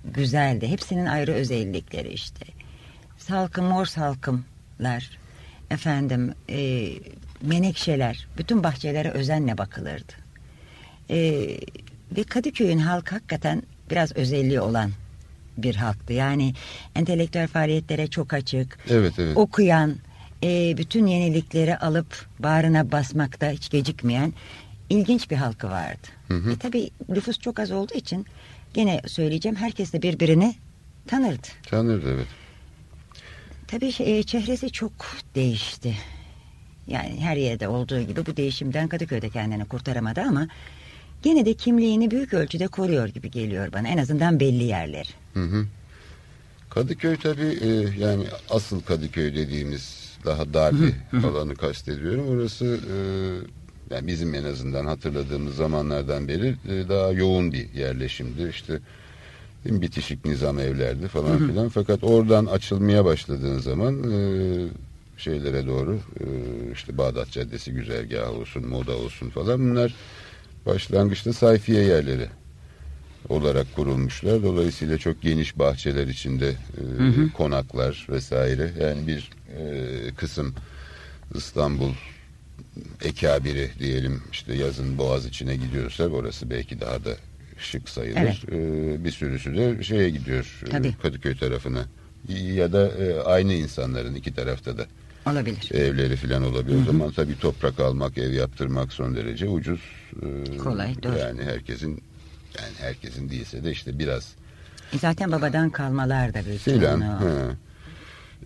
güzeldi. 0.05 0.69
Hepsinin 0.69 1.07
ayrı 1.07 1.33
özellikleri 1.33 2.09
işte. 2.09 2.47
Salkım, 3.23 3.65
mor 3.65 3.87
salkımlar, 3.87 5.19
efendim 5.71 6.35
e, 6.51 6.89
menekşeler, 7.43 8.29
bütün 8.39 8.65
bahçelere 8.65 9.11
özenle 9.11 9.59
bakılırdı. 9.59 10.13
E, 11.11 11.49
ve 12.17 12.25
Kadıköy'ün 12.25 12.79
halkı 12.79 13.15
hakikaten 13.15 13.63
biraz 13.91 14.17
özelliği 14.17 14.61
olan 14.61 14.91
bir 15.59 15.75
halktı. 15.77 16.13
Yani 16.13 16.55
entelektüel 16.95 17.49
faaliyetlere 17.49 18.07
çok 18.07 18.33
açık, 18.33 18.79
Evet 18.91 19.19
evet. 19.19 19.37
okuyan, 19.37 19.97
e, 20.43 20.75
bütün 20.79 21.07
yenilikleri 21.07 21.77
alıp 21.79 22.27
bağrına 22.39 22.93
basmakta 22.93 23.51
hiç 23.51 23.71
gecikmeyen 23.71 24.33
ilginç 24.91 25.31
bir 25.31 25.37
halkı 25.37 25.71
vardı. 25.71 26.09
E, 26.31 26.57
tabii 26.59 26.91
nüfus 27.09 27.39
çok 27.39 27.59
az 27.59 27.71
olduğu 27.71 27.95
için 27.95 28.27
gene 28.75 29.01
söyleyeceğim 29.07 29.57
herkes 29.57 29.93
de 29.93 30.03
birbirini 30.03 30.55
tanırdı. 31.07 31.49
Tanırdı 31.71 32.15
evet. 32.15 32.27
Tabii 33.73 33.93
e, 33.99 34.23
çehresi 34.23 34.71
çok 34.71 34.93
değişti. 35.35 35.95
Yani 36.89 37.21
her 37.21 37.37
yerde 37.37 37.69
olduğu 37.69 38.01
gibi 38.01 38.27
bu 38.27 38.37
değişimden 38.37 38.89
Kadıköy'de 38.89 39.31
kendini 39.31 39.65
kurtaramadı 39.65 40.21
ama 40.21 40.49
gene 41.23 41.47
de 41.47 41.55
kimliğini 41.55 42.11
büyük 42.11 42.35
ölçüde 42.35 42.69
koruyor 42.69 43.09
gibi 43.09 43.31
geliyor 43.31 43.73
bana. 43.73 43.89
En 43.89 43.99
azından 43.99 44.41
belli 44.41 44.65
yerler. 44.65 45.15
Hı 45.35 45.43
hı. 45.45 45.67
Kadıköy 46.71 47.17
tabii 47.17 47.59
e, 47.63 47.69
yani 47.99 48.25
asıl 48.51 48.81
Kadıköy 48.81 49.35
dediğimiz 49.35 50.17
daha 50.25 50.55
dar 50.55 50.75
bir 50.81 51.25
alanı 51.27 51.55
kastediyorum. 51.55 52.29
Orası 52.29 52.81
e, 52.93 52.97
yani 53.95 54.07
bizim 54.07 54.35
en 54.35 54.45
azından 54.45 54.87
hatırladığımız 54.87 55.57
zamanlardan 55.57 56.29
beri 56.29 56.55
e, 56.69 56.89
daha 56.89 57.13
yoğun 57.13 57.53
bir 57.53 57.73
yerleşimdi. 57.75 58.49
İşte 58.51 58.81
bitişik 59.65 60.25
nizam 60.25 60.59
evlerdi 60.59 61.09
falan 61.09 61.39
filan. 61.49 61.69
Fakat 61.69 62.05
oradan 62.05 62.47
açılmaya 62.47 63.05
başladığın 63.05 63.59
zaman 63.59 64.13
e, 64.13 64.17
şeylere 65.17 65.67
doğru 65.67 65.99
e, 66.21 66.27
işte 66.73 66.99
Bağdat 66.99 67.31
Caddesi 67.31 67.73
güzergahı 67.73 68.33
olsun, 68.33 68.67
moda 68.67 68.97
olsun 68.97 69.31
falan 69.31 69.61
bunlar 69.61 69.95
başlangıçta 70.67 71.33
sayfiye 71.33 71.83
yerleri 71.85 72.27
olarak 73.29 73.75
kurulmuşlar. 73.75 74.43
Dolayısıyla 74.43 74.99
çok 74.99 75.23
geniş 75.23 75.59
bahçeler 75.59 76.07
içinde 76.07 76.49
e, 76.49 77.33
konaklar 77.37 78.07
vesaire. 78.11 78.71
Yani 78.81 79.07
bir 79.07 79.31
e, 79.59 80.15
kısım 80.17 80.55
İstanbul 81.35 81.93
ekabiri 83.05 83.71
diyelim 83.79 84.23
işte 84.33 84.55
yazın 84.55 84.99
Boğaz 84.99 85.27
içine 85.27 85.57
gidiyorsa 85.57 86.05
orası 86.05 86.51
belki 86.51 86.81
daha 86.81 87.05
da 87.05 87.17
şık 87.63 87.89
sayılır. 87.89 88.21
Evet. 88.21 88.37
E, 88.53 89.05
bir 89.05 89.11
sürüsü 89.11 89.57
de 89.57 89.83
şeye 89.83 90.11
gidiyor 90.11 90.61
e, 90.67 90.71
Tabii. 90.71 90.95
Kadıköy 91.03 91.37
tarafına 91.37 91.85
ya 92.29 92.73
da 92.73 92.89
e, 92.89 93.21
aynı 93.21 93.53
insanların 93.55 94.15
iki 94.15 94.35
tarafta 94.35 94.79
da 94.79 94.87
Olabilir. 95.27 95.73
evleri 95.75 96.17
falan 96.17 96.45
olabilir. 96.45 96.83
O 96.83 96.85
zaman 96.85 97.11
tabii 97.13 97.39
toprak 97.39 97.81
almak, 97.81 98.19
ev 98.19 98.33
yaptırmak 98.33 98.93
son 98.93 99.17
derece 99.17 99.49
ucuz. 99.49 99.81
E, 100.23 100.57
Kolay, 100.57 101.03
doğru. 101.03 101.19
Yani 101.19 101.43
herkesin 101.43 101.91
yani 102.61 102.75
herkesin 102.79 103.31
değilse 103.31 103.65
de 103.65 103.71
işte 103.71 103.99
biraz 103.99 104.35
E 104.93 104.99
zaten 104.99 105.33
babadan 105.33 105.71
kalmalar 105.71 106.35
da 106.35 106.45
büyük 106.47 106.61
filan. 106.61 107.05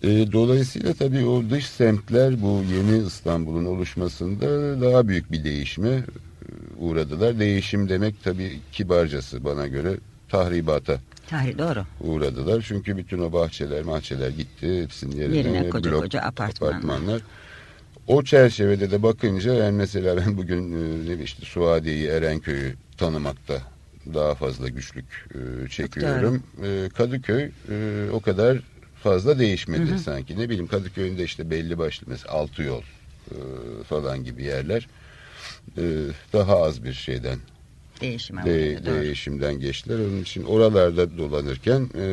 E, 0.03 0.33
dolayısıyla 0.33 0.95
tabii 0.95 1.25
o 1.25 1.51
dış 1.51 1.67
semtler 1.67 2.43
bu 2.43 2.65
yeni 2.75 3.07
İstanbul'un 3.07 3.65
oluşmasında 3.65 4.81
daha 4.81 5.09
büyük 5.09 5.33
bir 5.33 5.45
değişime 5.45 5.89
e, 5.89 6.05
uğradılar. 6.79 7.39
Değişim 7.39 7.89
demek 7.89 8.25
tabii 8.25 8.61
kibarcası 8.73 9.45
bana 9.45 9.67
göre 9.67 9.97
tahribata 10.29 11.01
Tarih 11.27 11.59
doğru. 11.59 11.85
uğradılar. 12.01 12.65
Çünkü 12.69 12.97
bütün 12.97 13.19
o 13.19 13.33
bahçeler, 13.33 13.83
mahçeler 13.83 14.29
gitti. 14.29 14.83
Hepsinin 14.83 15.17
yerine, 15.17 15.37
Yerine 15.37 15.71
koca 15.71 15.91
blok, 15.93 16.03
koca 16.03 16.21
apartmanlar. 16.21 17.23
O 18.07 18.23
çerçevede 18.23 18.91
de 18.91 19.03
bakınca 19.03 19.55
yani 19.55 19.77
mesela 19.77 20.17
ben 20.17 20.37
bugün 20.37 20.73
e, 20.73 21.17
ne 21.19 21.23
işte 21.23 21.47
Suadiye'yi, 21.47 22.07
Erenköy'ü 22.07 22.75
tanımakta 22.97 23.63
daha 24.15 24.35
fazla 24.35 24.69
güçlük 24.69 25.05
e, 25.35 25.69
çekiyorum. 25.69 26.43
E, 26.65 26.89
Kadıköy 26.89 27.51
o 28.13 28.21
kadar 28.21 28.59
fazla 29.03 29.39
değişmedi 29.39 29.99
sanki. 29.99 30.39
Ne 30.39 30.49
bileyim 30.49 30.67
Kadıköy'ün 30.67 31.19
de 31.19 31.25
işte 31.25 31.51
belli 31.51 31.79
başlı 31.79 32.07
mesela 32.11 32.35
altı 32.35 32.63
yol 32.63 32.83
falan 33.89 34.25
gibi 34.25 34.43
yerler 34.43 34.89
e, 35.79 35.83
daha 36.33 36.63
az 36.63 36.85
bir 36.85 36.93
şeyden 36.93 37.39
Değişime 38.01 38.45
de, 38.45 38.77
uğradı, 38.77 38.87
doğru. 38.87 39.03
değişimden 39.03 39.61
geçtiler. 39.61 39.99
Onun 39.99 40.23
için 40.23 40.45
oralarda 40.45 41.19
dolanırken 41.19 41.91
e, 41.95 42.07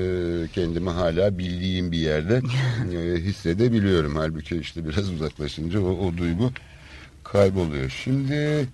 kendimi 0.53 0.89
hala 0.89 1.37
bildiğim 1.37 1.91
bir 1.91 1.97
yerde 1.97 2.41
e, 2.97 3.21
hissedebiliyorum. 3.21 4.15
Halbuki 4.15 4.57
işte 4.57 4.87
biraz 4.87 5.09
uzaklaşınca 5.09 5.79
o, 5.79 6.07
o 6.07 6.17
duygu 6.17 6.51
kayboluyor. 7.23 7.89
Şimdi 8.03 8.67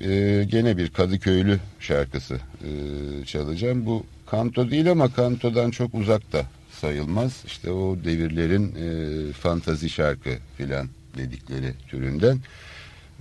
e, 0.00 0.44
gene 0.50 0.76
bir 0.76 0.90
Kadıköylü 0.90 1.58
şarkısı 1.80 2.34
e, 2.34 3.24
çalacağım. 3.24 3.86
Bu 3.86 4.06
kanto 4.26 4.70
değil 4.70 4.90
ama 4.90 5.12
kantodan 5.12 5.70
çok 5.70 5.94
uzakta 5.94 6.46
sayılmaz. 6.80 7.42
İşte 7.46 7.70
o 7.70 7.96
devirlerin 8.04 8.74
e, 8.74 9.32
fantazi 9.32 9.90
şarkı 9.90 10.30
filan 10.56 10.88
dedikleri 11.16 11.72
türünden. 11.88 12.38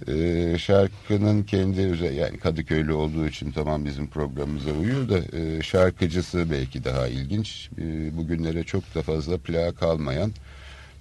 Ee, 0.07 0.55
şarkının 0.57 1.43
kendi 1.43 1.81
yani 2.15 2.37
Kadıköylü 2.37 2.93
olduğu 2.93 3.27
için 3.27 3.51
tamam 3.51 3.85
bizim 3.85 4.07
programımıza 4.07 4.71
uyuyor 4.71 5.09
da 5.09 5.37
e, 5.37 5.61
şarkıcısı 5.61 6.51
belki 6.51 6.83
daha 6.83 7.07
ilginç. 7.07 7.69
E, 7.81 8.17
bugünlere 8.17 8.63
çok 8.63 8.95
da 8.95 9.01
fazla 9.01 9.37
plak 9.37 9.77
kalmayan 9.79 10.31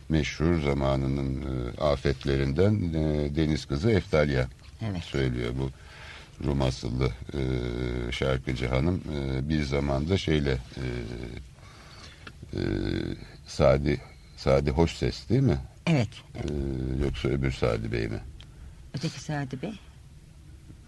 meşhur 0.09 0.61
zamanının 0.63 1.43
e, 1.43 1.81
afetlerinden 1.81 2.75
e, 2.75 3.37
Deniz 3.37 3.65
Kızı 3.67 3.91
Eftalya 3.91 4.49
Evet. 4.91 5.03
söylüyor 5.05 5.53
bu 5.59 5.71
Rum 6.47 6.63
asıllı 6.63 7.07
e, 7.35 7.43
şarkıcı 8.13 8.69
hanım 8.69 9.01
e, 9.17 9.49
bir 9.49 9.63
zamanda 9.63 10.19
şeyle 10.19 10.53
e, 10.53 10.85
e, 12.55 12.61
Sadi 13.47 14.01
Sadi 14.37 14.71
hoş 14.71 14.93
ses 14.97 15.29
değil 15.29 15.43
mi? 15.43 15.59
Evet. 15.87 16.09
E, 16.35 16.41
yoksa 17.05 17.29
öbür 17.29 17.53
Sadi 17.53 17.93
Bey 17.93 18.09
mi? 18.09 18.21
Öteki 18.95 19.21
Sadi 19.21 19.63
Bey. 19.63 19.73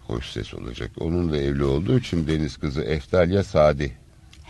hoş 0.07 0.25
ses 0.25 0.53
olacak. 0.53 0.91
Onunla 0.99 1.37
evli 1.37 1.63
olduğu 1.63 1.99
için 1.99 2.27
deniz 2.27 2.57
kızı 2.57 2.81
Eftalya 2.81 3.43
Sadi 3.43 3.97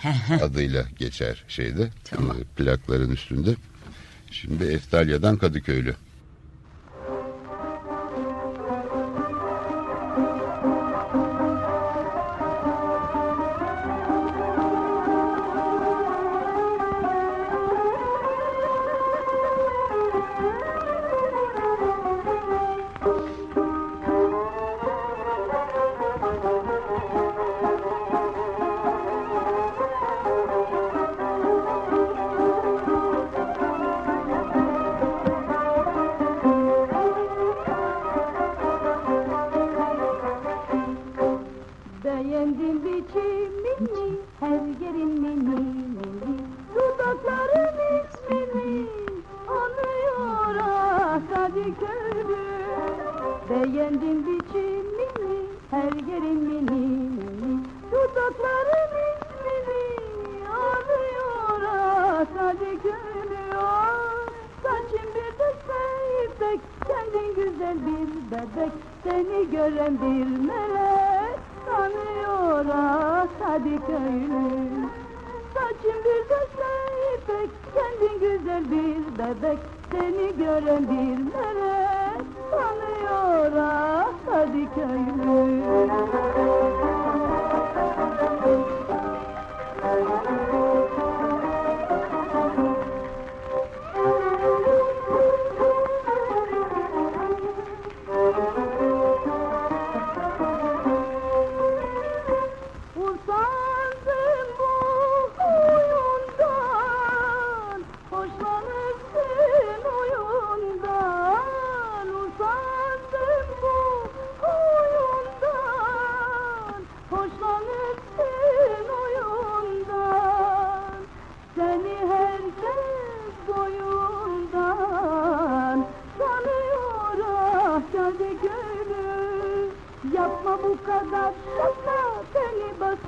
adıyla 0.41 0.85
geçer 0.99 1.43
şeyde 1.47 1.89
Tamam. 2.03 2.37
e, 2.37 2.43
plakların 2.43 3.11
üstünde. 3.11 3.55
Şimdi 4.31 4.63
Eftalya'dan 4.63 5.37
Kadıköylü. 5.37 5.95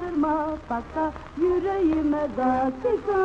Beni 0.05 0.23
bastırma 0.23 0.57
baka 0.69 1.11
Yüreğime 1.37 2.27
dakika 2.37 3.21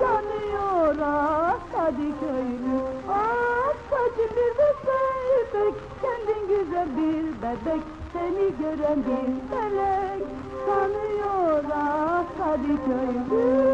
Yanıyor 0.00 0.96
ah 1.02 1.56
Kadıköylü 1.72 2.78
Ah 3.08 3.74
saçın 3.90 4.30
bir 4.36 4.52
bebek 4.58 5.74
Kendin 6.02 6.48
güzel 6.48 6.88
bir 6.96 7.42
bebek. 7.42 7.82
Seni 8.12 8.46
gören 8.58 8.98
bir 9.04 9.28
melek 9.56 10.22
Sanıyor 10.66 11.64
ah 11.74 12.24
Kadıköylü 12.38 13.64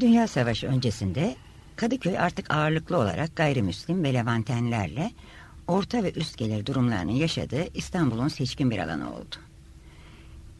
Dünya 0.00 0.28
Savaşı 0.28 0.66
öncesinde 0.66 1.36
Kadıköy 1.76 2.18
artık 2.18 2.54
ağırlıklı 2.54 2.96
olarak 2.96 3.36
gayrimüslim 3.36 4.04
ve 4.04 4.14
Levantenlerle 4.14 5.10
orta 5.66 6.02
ve 6.02 6.12
üst 6.12 6.38
gelir 6.38 6.66
durumlarının 6.66 7.12
yaşadığı 7.12 7.64
İstanbul'un 7.74 8.28
seçkin 8.28 8.70
bir 8.70 8.78
alanı 8.78 9.14
oldu. 9.14 9.36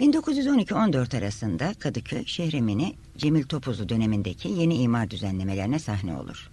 1912-14 0.00 1.18
arasında 1.18 1.74
Kadıköy, 1.78 2.24
Şehremini, 2.26 2.94
Cemil 3.16 3.44
Topuzlu 3.44 3.88
dönemindeki 3.88 4.48
yeni 4.48 4.74
imar 4.74 5.10
düzenlemelerine 5.10 5.78
sahne 5.78 6.16
olur. 6.16 6.50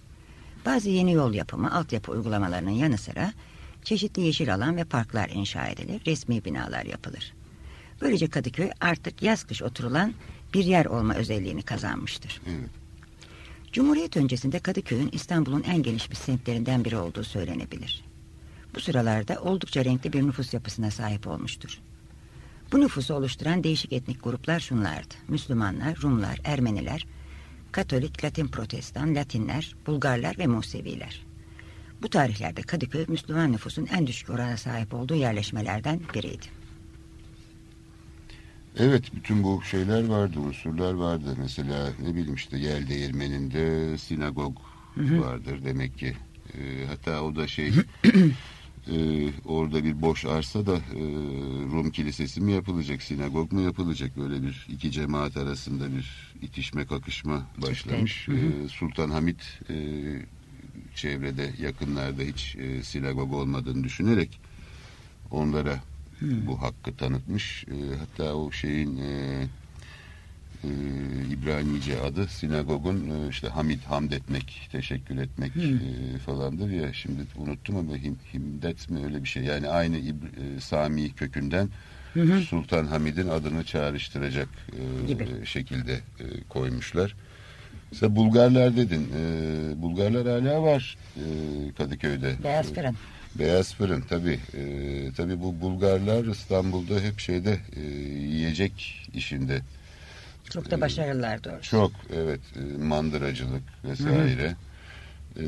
Bazı 0.66 0.90
yeni 0.90 1.12
yol 1.12 1.34
yapımı, 1.34 1.74
altyapı 1.74 2.12
uygulamalarının 2.12 2.70
yanı 2.70 2.98
sıra 2.98 3.32
çeşitli 3.84 4.22
yeşil 4.22 4.54
alan 4.54 4.76
ve 4.76 4.84
parklar 4.84 5.28
inşa 5.28 5.66
edilir, 5.66 6.02
resmi 6.06 6.44
binalar 6.44 6.84
yapılır. 6.84 7.34
Böylece 8.00 8.28
Kadıköy 8.28 8.70
artık 8.80 9.22
yaz 9.22 9.44
kış 9.44 9.62
oturulan 9.62 10.14
bir 10.54 10.64
yer 10.64 10.86
olma 10.86 11.14
özelliğini 11.14 11.62
kazanmıştır. 11.62 12.40
Evet. 12.46 12.70
Cumhuriyet 13.72 14.16
öncesinde 14.16 14.58
Kadıköy'ün 14.58 15.10
İstanbul'un 15.12 15.62
en 15.62 15.82
geniş 15.82 16.10
bir 16.10 16.16
semtlerinden 16.16 16.84
biri 16.84 16.96
olduğu 16.96 17.24
söylenebilir. 17.24 18.04
Bu 18.74 18.80
sıralarda 18.80 19.42
oldukça 19.42 19.84
renkli 19.84 20.12
bir 20.12 20.22
nüfus 20.22 20.54
yapısına 20.54 20.90
sahip 20.90 21.26
olmuştur. 21.26 21.80
Bu 22.72 22.80
nüfusu 22.80 23.14
oluşturan 23.14 23.64
değişik 23.64 23.92
etnik 23.92 24.24
gruplar 24.24 24.60
şunlardı. 24.60 25.14
Müslümanlar, 25.28 25.98
Rumlar, 26.02 26.40
Ermeniler, 26.44 27.06
Katolik, 27.72 28.24
Latin 28.24 28.48
Protestan, 28.48 29.14
Latinler, 29.14 29.74
Bulgarlar 29.86 30.38
ve 30.38 30.46
Museviler. 30.46 31.26
Bu 32.02 32.08
tarihlerde 32.08 32.62
Kadıköy 32.62 33.04
Müslüman 33.08 33.52
nüfusun 33.52 33.86
en 33.86 34.06
düşük 34.06 34.30
orana 34.30 34.56
sahip 34.56 34.94
olduğu 34.94 35.14
yerleşmelerden 35.14 36.00
biriydi. 36.14 36.57
Evet 38.76 39.14
bütün 39.14 39.42
bu 39.42 39.62
şeyler 39.62 40.04
vardı, 40.04 40.40
unsurlar 40.40 40.94
vardı. 40.94 41.36
Mesela 41.38 41.88
ne 42.02 42.14
bileyim 42.14 42.34
işte 42.34 42.58
Yel 42.58 42.88
Değirmeni'nde 42.88 43.98
sinagog 43.98 44.56
vardır 44.96 45.64
demek 45.64 45.98
ki. 45.98 46.16
E, 46.54 46.86
hatta 46.86 47.22
o 47.22 47.36
da 47.36 47.46
şey 47.46 47.68
e, 48.90 49.28
orada 49.44 49.84
bir 49.84 50.02
boş 50.02 50.24
arsa 50.24 50.66
da 50.66 50.76
e, 50.76 51.02
Rum 51.72 51.90
kilisesi 51.90 52.40
mi 52.40 52.52
yapılacak, 52.52 53.02
sinagog 53.02 53.52
mu 53.52 53.60
yapılacak? 53.60 54.16
Böyle 54.16 54.42
bir 54.42 54.66
iki 54.68 54.90
cemaat 54.90 55.36
arasında 55.36 55.96
bir 55.96 56.34
itişme 56.42 56.86
kakışma 56.86 57.42
başlamış. 57.56 58.28
E, 58.28 58.68
Sultan 58.68 59.10
Hamit 59.10 59.60
e, 59.70 59.74
çevrede 60.94 61.50
yakınlarda 61.60 62.22
hiç 62.22 62.56
e, 62.56 62.82
sinagog 62.82 63.32
olmadığını 63.32 63.84
düşünerek 63.84 64.40
onlara 65.30 65.80
bu 66.20 66.62
hakkı 66.62 66.96
tanıtmış. 66.96 67.64
E, 67.68 67.96
hatta 67.98 68.34
o 68.34 68.50
şeyin 68.52 68.96
e, 68.96 69.42
e, 70.64 70.68
İbranice 71.32 72.00
adı 72.00 72.26
sinagogun 72.26 73.10
e, 73.10 73.28
işte 73.28 73.48
hamid 73.48 73.82
hamd 73.82 74.12
etmek, 74.12 74.68
teşekkür 74.72 75.16
etmek 75.16 75.52
e, 75.56 76.18
falandır 76.18 76.70
ya 76.70 76.92
şimdi 76.92 77.20
unuttum 77.38 77.76
ama 77.76 77.96
him, 77.96 78.16
himdet 78.34 78.90
mi 78.90 79.04
öyle 79.04 79.22
bir 79.22 79.28
şey. 79.28 79.42
Yani 79.42 79.68
aynı 79.68 79.96
İbr- 79.98 80.56
e, 80.56 80.60
Sami 80.60 81.12
kökünden 81.14 81.68
Sultan 82.40 82.86
Hamid'in 82.86 83.28
adını 83.28 83.64
çağrıştıracak 83.64 84.48
e, 84.72 85.06
Gibi. 85.06 85.46
şekilde 85.46 85.92
e, 85.92 86.24
koymuşlar. 86.48 87.14
Mesela 87.92 88.16
Bulgarlar 88.16 88.76
dedin. 88.76 89.12
E, 89.16 89.82
Bulgarlar 89.82 90.26
hala 90.26 90.62
var 90.62 90.96
e, 91.16 91.22
Kadıköy'de. 91.78 92.34
Beyaz 92.44 92.72
E. 92.72 92.74
Beyaz 93.38 93.74
fırın 93.74 94.00
tabi 94.00 94.40
e, 94.54 95.12
tabi 95.12 95.40
bu 95.40 95.60
Bulgarlar 95.60 96.24
İstanbul'da 96.24 97.00
hep 97.00 97.18
şeyde 97.18 97.58
e, 97.76 97.80
yiyecek 97.80 99.06
işinde. 99.14 99.60
Çok 100.50 100.70
da 100.70 100.80
başarılılar 100.80 101.44
doğrusu. 101.44 101.70
çok 101.70 101.92
evet. 102.14 102.40
E, 102.56 102.82
mandıracılık 102.82 103.62
vesaire. 103.84 104.56
E, 105.36 105.44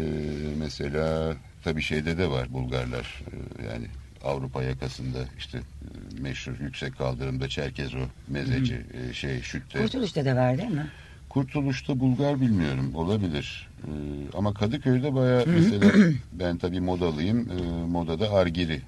mesela 0.59 1.35
tabi 1.65 1.83
şeyde 1.83 2.19
de 2.19 2.31
var 2.31 2.53
Bulgarlar. 2.53 3.23
E, 3.33 3.67
yani 3.73 3.87
Avrupa 4.25 4.63
yakasında 4.63 5.19
işte 5.39 5.59
e, 5.59 6.21
meşhur 6.21 6.61
yüksek 6.61 6.99
kaldırımda 6.99 7.49
Çerkezo 7.49 7.99
mezeci 8.29 8.81
e, 8.95 9.15
şey 9.15 9.43
şütte 9.43 9.79
Kurtuluş'ta 9.79 10.25
da 10.25 10.37
var 10.37 10.59
değil 10.59 10.71
mi? 10.71 10.87
Kurtuluş'ta 11.29 12.01
Bulgar 12.01 12.41
bilmiyorum 12.41 12.95
olabilir 12.95 13.70
Ee, 13.87 13.91
ama 14.35 14.55
Kadıköy'de 14.55 15.15
baya 15.15 15.45
mesela 15.47 15.93
ben 16.33 16.59
tabii 16.59 16.81
modalıyım 16.81 17.39
Ee, 17.51 17.87
modada 17.87 18.31
Argiri 18.33 18.81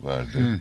vardı. 0.00 0.60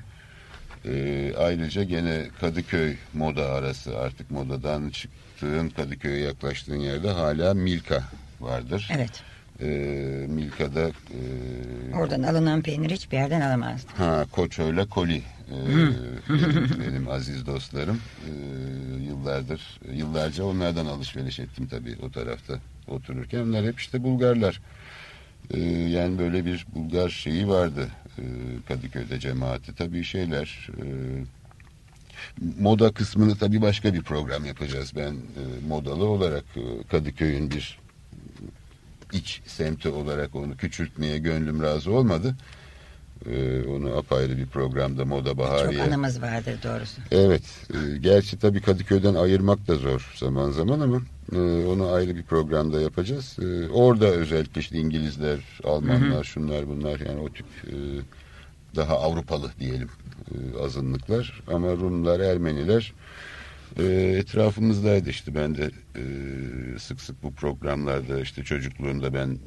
Ee, 0.86 1.34
ayrıca 1.38 1.84
gene 1.84 2.28
Kadıköy 2.40 2.96
moda 3.14 3.50
arası 3.50 4.00
artık 4.00 4.32
modadan 4.32 4.90
çıktığın 4.90 5.70
Kadıköy'e 5.70 6.20
yaklaştığın 6.24 6.80
yerde 6.80 7.10
hala 7.10 7.54
Milka 7.54 8.04
vardır. 8.42 8.90
Evet. 8.96 9.24
Ee, 9.62 10.26
Milka'da 10.30 10.82
e, 10.90 11.96
Oradan 11.96 12.24
alınan 12.24 12.62
peynir 12.62 12.90
hiçbir 12.92 13.18
yerden 13.18 13.42
alamazdı. 13.42 13.92
Ha 13.98 14.26
Koço'yla 14.32 14.86
Koli 14.86 15.22
ee, 15.52 15.68
benim, 16.30 16.70
benim 16.88 17.08
aziz 17.12 17.46
dostlarım 17.46 18.02
Ee, 18.28 18.32
yıllardır 19.24 19.80
yıllarca 19.94 20.44
onlardan 20.44 20.86
alışveriş 20.86 21.40
ettim 21.40 21.68
tabii 21.68 21.98
o 22.02 22.12
tarafta 22.12 22.60
otururken. 22.88 23.40
Onlar 23.40 23.66
hep 23.66 23.80
işte 23.80 24.04
Bulgarlar. 24.04 24.62
Ee, 25.52 25.60
yani 25.70 26.20
böyle 26.20 26.46
bir 26.46 26.66
Bulgar 26.76 27.10
şeyi 27.10 27.48
vardı 27.48 27.88
ee, 28.20 28.22
Kadıköy'de 28.68 29.20
cemaati. 29.20 29.76
Tabii 29.76 30.04
şeyler 30.04 30.70
e, 30.78 30.86
moda 32.60 32.92
kısmını 32.92 33.38
tabii 33.38 33.62
başka 33.62 33.94
bir 33.94 34.02
program 34.02 34.46
yapacağız. 34.46 34.92
Ben 34.96 35.14
e, 35.14 35.68
modalı 35.68 36.06
olarak 36.06 36.44
e, 36.56 36.88
Kadıköy'ün 36.92 37.52
bir 37.52 37.80
iç 39.14 39.42
semti 39.46 39.90
olarak 39.90 40.36
onu 40.36 40.58
küçültmeye 40.58 41.18
gönlüm 41.18 41.62
razı 41.62 41.92
olmadı. 41.92 42.36
Ee, 43.30 43.64
onu 43.64 43.98
apayrı 43.98 44.38
bir 44.38 44.46
programda 44.46 45.06
Moda 45.06 45.30
Çok 45.30 45.38
Bahariye. 45.38 45.82
anımız 45.84 46.22
vardır 46.22 46.54
doğrusu. 46.64 47.02
Evet. 47.12 47.44
e, 47.74 47.98
gerçi 47.98 48.40
tabii 48.40 48.62
Kadıköy'den 48.62 49.14
ayırmak 49.16 49.68
da 49.68 49.76
zor 49.76 50.14
zaman 50.16 50.52
zaman 50.52 50.80
ama 50.80 51.02
e, 51.36 51.66
onu 51.66 51.92
ayrı 51.92 52.16
bir 52.16 52.24
programda 52.24 52.82
yapacağız. 52.82 53.38
E, 53.42 53.70
orada 53.70 54.06
özellikle 54.06 54.62
işte 54.62 54.78
İngilizler, 54.78 55.40
Almanlar, 55.64 56.24
şunlar 56.24 56.68
bunlar 56.68 57.00
yani 57.00 57.20
o 57.20 57.30
tip 57.30 57.46
e, 57.68 57.76
daha 58.76 59.00
Avrupalı 59.00 59.52
diyelim 59.60 59.90
e, 60.32 60.64
azınlıklar 60.64 61.42
ama 61.48 61.72
Rumlar, 61.72 62.20
Ermeniler 62.20 62.94
e, 63.80 63.84
etrafımızdaydı 64.18 65.10
işte 65.10 65.36
ben 65.36 65.56
de 65.56 65.72
e, 65.96 66.04
sık 66.80 67.02
sık 67.02 67.24
bu 67.24 67.34
programlarda 67.34 68.20
işte 68.20 68.44
çocukluğumda 68.44 69.14
ben 69.14 69.38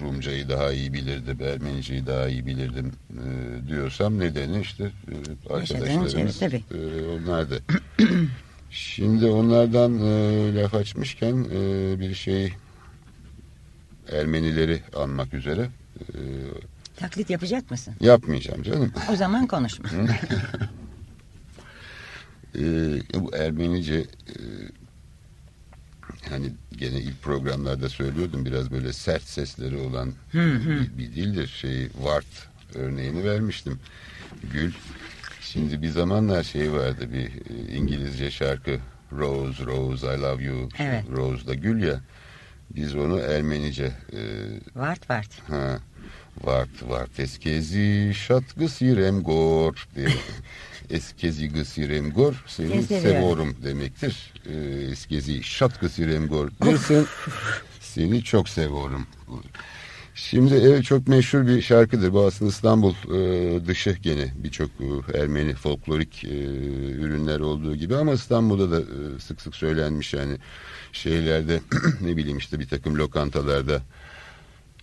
Rumcayı 0.00 0.48
daha 0.48 0.72
iyi 0.72 0.92
bilirdim, 0.92 1.38
Ermeniceyi 1.42 2.06
daha 2.06 2.28
iyi 2.28 2.46
bilirdim 2.46 2.92
e, 3.12 3.68
diyorsam 3.68 4.18
nedeni 4.18 4.60
işte 4.60 4.84
e, 4.84 5.52
arkadaşlarımız 5.54 6.42
e, 6.42 6.58
onlar 7.06 7.50
da. 7.50 7.56
Şimdi 8.70 9.26
onlardan 9.26 9.98
e, 9.98 10.54
laf 10.54 10.74
açmışken 10.74 11.46
e, 11.52 12.00
bir 12.00 12.14
şey 12.14 12.52
Ermenileri 14.12 14.80
anmak 14.96 15.34
üzere 15.34 15.68
e, 16.00 16.18
Taklit 16.96 17.30
yapacak 17.30 17.70
mısın? 17.70 17.94
yapmayacağım 18.00 18.62
canım. 18.62 18.92
O 19.12 19.16
zaman 19.16 19.46
konuşma. 19.46 19.88
Ee, 22.58 23.00
bu 23.14 23.36
Ermenice 23.36 23.94
e, 24.28 24.36
hani 26.28 26.52
gene 26.72 27.00
ilk 27.00 27.22
programlarda 27.22 27.88
söylüyordum 27.88 28.44
biraz 28.44 28.70
böyle 28.70 28.92
sert 28.92 29.22
sesleri 29.22 29.76
olan 29.76 30.12
bir, 30.34 30.98
bir 30.98 31.14
dildir. 31.14 31.46
Şey 31.46 31.88
Vart 32.00 32.48
örneğini 32.74 33.24
vermiştim. 33.24 33.80
Gül. 34.52 34.72
Şimdi 35.40 35.82
bir 35.82 35.88
zamanlar 35.88 36.42
şey 36.42 36.72
vardı 36.72 37.12
bir 37.12 37.26
e, 37.26 37.76
İngilizce 37.76 38.30
şarkı 38.30 38.78
Rose 39.12 39.64
Rose 39.64 40.14
I 40.14 40.20
love 40.20 40.44
you. 40.44 40.68
Evet. 40.78 41.04
Rose 41.16 41.46
da 41.46 41.54
gül 41.54 41.82
ya. 41.82 42.00
Biz 42.70 42.94
onu 42.94 43.20
Ermenice 43.20 43.92
e, 44.12 44.20
Vart 44.76 45.10
vart. 45.10 45.50
Ha. 45.50 45.78
Vart 46.44 46.82
vart 46.82 47.20
eskezi 47.20 48.12
şat 48.14 48.44
gısirem 48.56 49.22
gor 49.22 49.88
diye. 49.96 50.08
Eskezi 50.94 51.48
gısirem 51.48 52.10
gor 52.10 52.44
seni 52.46 52.82
seviyorum 52.82 53.56
demektir. 53.64 54.32
Ee, 54.46 54.54
eskezi 54.90 55.42
şat 55.42 55.80
gısirem 55.80 56.28
gor 56.28 56.48
dersen 56.64 57.04
seni 57.80 58.24
çok 58.24 58.48
seviyorum. 58.48 59.06
Şimdi 60.14 60.54
evet 60.54 60.84
çok 60.84 61.08
meşhur 61.08 61.46
bir 61.46 61.62
şarkıdır. 61.62 62.12
Bu 62.12 62.26
aslında 62.26 62.50
İstanbul 62.50 62.94
e, 62.94 63.66
dışı 63.66 63.90
gene 63.90 64.32
birçok 64.36 64.70
e, 64.80 65.18
Ermeni 65.18 65.54
folklorik 65.54 66.24
e, 66.24 66.44
ürünler 66.94 67.40
olduğu 67.40 67.76
gibi 67.76 67.96
ama 67.96 68.12
İstanbul'da 68.12 68.70
da 68.70 68.80
e, 68.80 69.20
sık 69.20 69.40
sık 69.40 69.56
söylenmiş 69.56 70.14
yani 70.14 70.36
şeylerde 70.92 71.60
ne 72.00 72.16
bileyim 72.16 72.38
işte 72.38 72.60
bir 72.60 72.68
takım 72.68 72.98
lokantalarda 72.98 73.82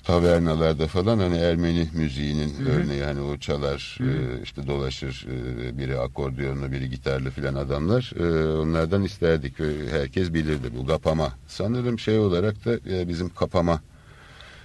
tavernalarda 0.04 0.88
falan 0.88 1.20
hani 1.20 1.38
Ermeni 1.38 1.90
müziğinin 1.94 2.54
Hı-hı. 2.54 2.70
örneği 2.70 3.04
hani 3.04 3.22
o 3.22 3.38
çalar 3.38 3.98
e, 4.02 4.42
işte 4.44 4.68
dolaşır 4.68 5.28
e, 5.28 5.78
biri 5.78 6.00
akordiyonlu 6.00 6.72
biri 6.72 6.90
gitarlı 6.90 7.32
filan 7.32 7.56
adamlar. 7.56 8.12
E, 8.20 8.48
onlardan 8.58 9.04
isterdik 9.04 9.54
herkes 9.92 10.34
bilirdi. 10.34 10.72
Bu 10.78 10.88
kapama 10.88 11.34
sanırım 11.48 12.00
şey 12.00 12.20
olarak 12.20 12.66
da 12.66 12.74
e, 12.74 13.08
bizim 13.08 13.30
kapama. 13.30 13.82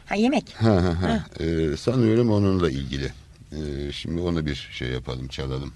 Ha 0.06 0.14
yemek. 0.14 0.54
Ha, 0.54 0.70
ha, 0.70 1.02
ha. 1.02 1.44
E, 1.44 1.76
sanıyorum 1.76 2.30
onunla 2.30 2.70
ilgili. 2.70 3.12
E, 3.52 3.92
şimdi 3.92 4.20
onu 4.20 4.46
bir 4.46 4.68
şey 4.72 4.88
yapalım 4.88 5.28
çalalım. 5.28 5.72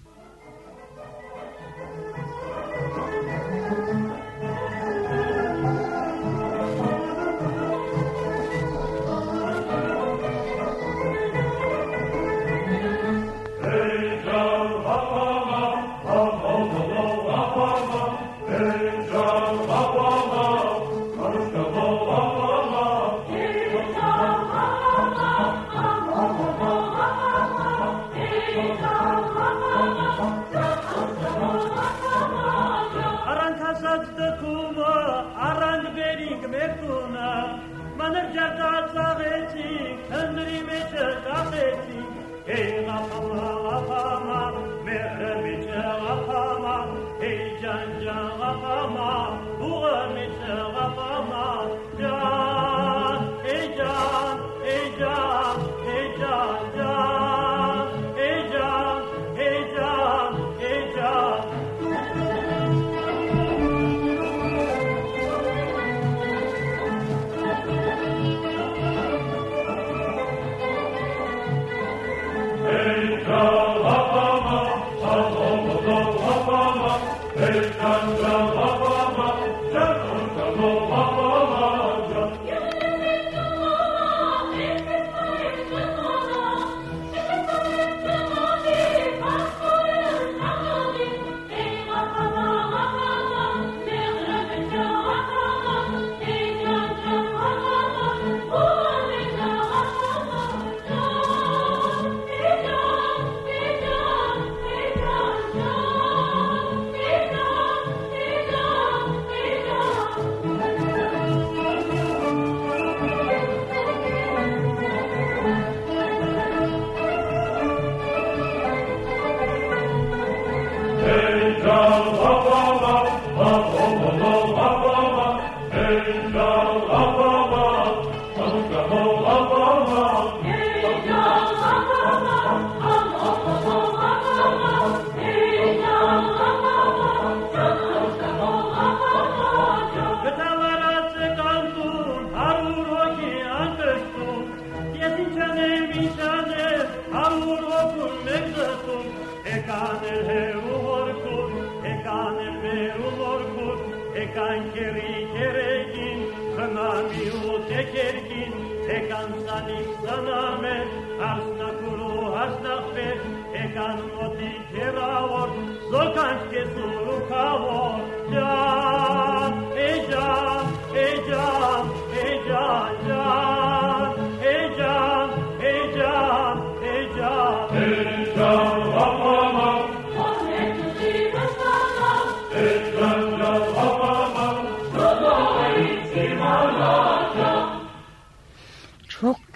Ecco, 162.96 164.59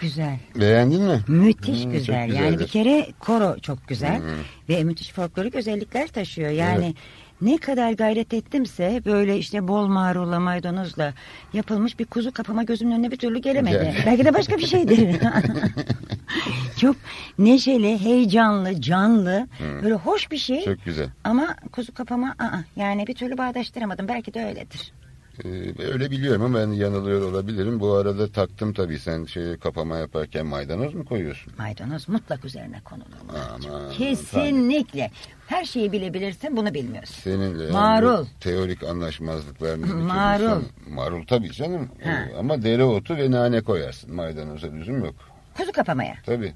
güzel. 0.04 0.38
Beğendin 0.60 1.02
mi? 1.02 1.20
Müthiş 1.28 1.84
hmm, 1.84 1.92
güzel. 1.92 2.32
Yani 2.32 2.58
bir 2.58 2.66
kere 2.66 3.06
koro 3.18 3.58
çok 3.58 3.88
güzel 3.88 4.18
hmm. 4.18 4.28
ve 4.68 4.84
müthiş 4.84 5.12
folklorik 5.12 5.54
özellikler 5.54 6.08
taşıyor. 6.08 6.50
Yani 6.50 6.84
evet. 6.84 6.96
ne 7.40 7.58
kadar 7.58 7.92
gayret 7.92 8.34
ettimse 8.34 9.02
böyle 9.04 9.38
işte 9.38 9.68
bol 9.68 9.86
marula 9.86 10.40
maydanozla 10.40 11.14
yapılmış 11.52 11.98
bir 11.98 12.04
kuzu 12.04 12.32
kapama 12.32 12.62
gözümün 12.62 12.92
önüne 12.92 13.10
bir 13.10 13.16
türlü 13.16 13.38
gelemedi. 13.38 13.92
Evet. 13.94 14.02
Belki 14.06 14.24
de 14.24 14.34
başka 14.34 14.56
bir 14.56 14.66
şeydir. 14.66 15.20
çok 16.80 16.96
neşeli, 17.38 18.00
heyecanlı, 18.00 18.80
canlı, 18.80 19.48
hmm. 19.58 19.82
böyle 19.82 19.94
hoş 19.94 20.30
bir 20.30 20.38
şey. 20.38 20.64
Çok 20.64 20.84
güzel. 20.84 21.08
Ama 21.24 21.56
kuzu 21.72 21.94
kapama 21.94 22.34
aa, 22.38 22.58
yani 22.76 23.06
bir 23.06 23.14
türlü 23.14 23.38
bağdaştıramadım. 23.38 24.08
Belki 24.08 24.34
de 24.34 24.44
öyledir. 24.44 24.92
Ee, 25.44 25.48
öyle 25.92 26.10
biliyorum 26.10 26.42
ama 26.42 26.58
ben 26.58 26.68
yanılıyor 26.72 27.22
olabilirim. 27.22 27.80
Bu 27.80 27.92
arada 27.92 28.32
taktım 28.32 28.72
tabii 28.72 28.98
sen 28.98 29.24
şey 29.24 29.56
kapama 29.56 29.96
yaparken 29.96 30.46
maydanoz 30.46 30.94
mu 30.94 31.04
koyuyorsun? 31.04 31.52
Maydanoz 31.58 32.08
mutlak 32.08 32.44
üzerine 32.44 32.80
konulur. 32.84 33.06
Ama 33.54 33.90
Kesinlikle. 33.90 35.10
Her 35.46 35.64
şeyi 35.64 35.92
bilebilirsin 35.92 36.56
bunu 36.56 36.74
bilmiyorsun. 36.74 37.14
Seninle 37.22 37.70
marul. 37.72 38.26
teorik 38.40 38.82
anlaşmazlıklarımız 38.82 39.90
marul. 39.94 40.62
Marul 40.88 41.26
tabii 41.26 41.52
canım. 41.52 41.88
Ha. 42.04 42.10
Ee, 42.10 42.36
ama 42.38 42.62
dereotu 42.62 43.16
ve 43.16 43.30
nane 43.30 43.60
koyarsın. 43.60 44.14
Maydanoza 44.14 44.66
lüzum 44.66 45.04
yok. 45.04 45.14
Kuzu 45.56 45.72
kapamaya. 45.72 46.14
Tabii. 46.26 46.52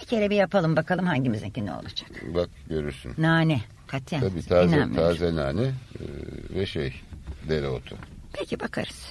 Bir 0.00 0.06
kere 0.06 0.30
bir 0.30 0.36
yapalım 0.36 0.76
bakalım 0.76 1.06
hangimizinki 1.06 1.66
ne 1.66 1.72
olacak. 1.74 2.10
Bak 2.34 2.48
görürsün. 2.68 3.12
Nane. 3.18 3.60
Katiyen. 3.86 4.20
Tabii 4.20 4.42
taze, 4.46 4.92
taze 4.96 5.34
nane 5.34 5.62
e, 5.62 5.72
ve 6.54 6.66
şey 6.66 6.94
dereotu. 7.48 7.96
Peki 8.32 8.60
bakarız. 8.60 9.10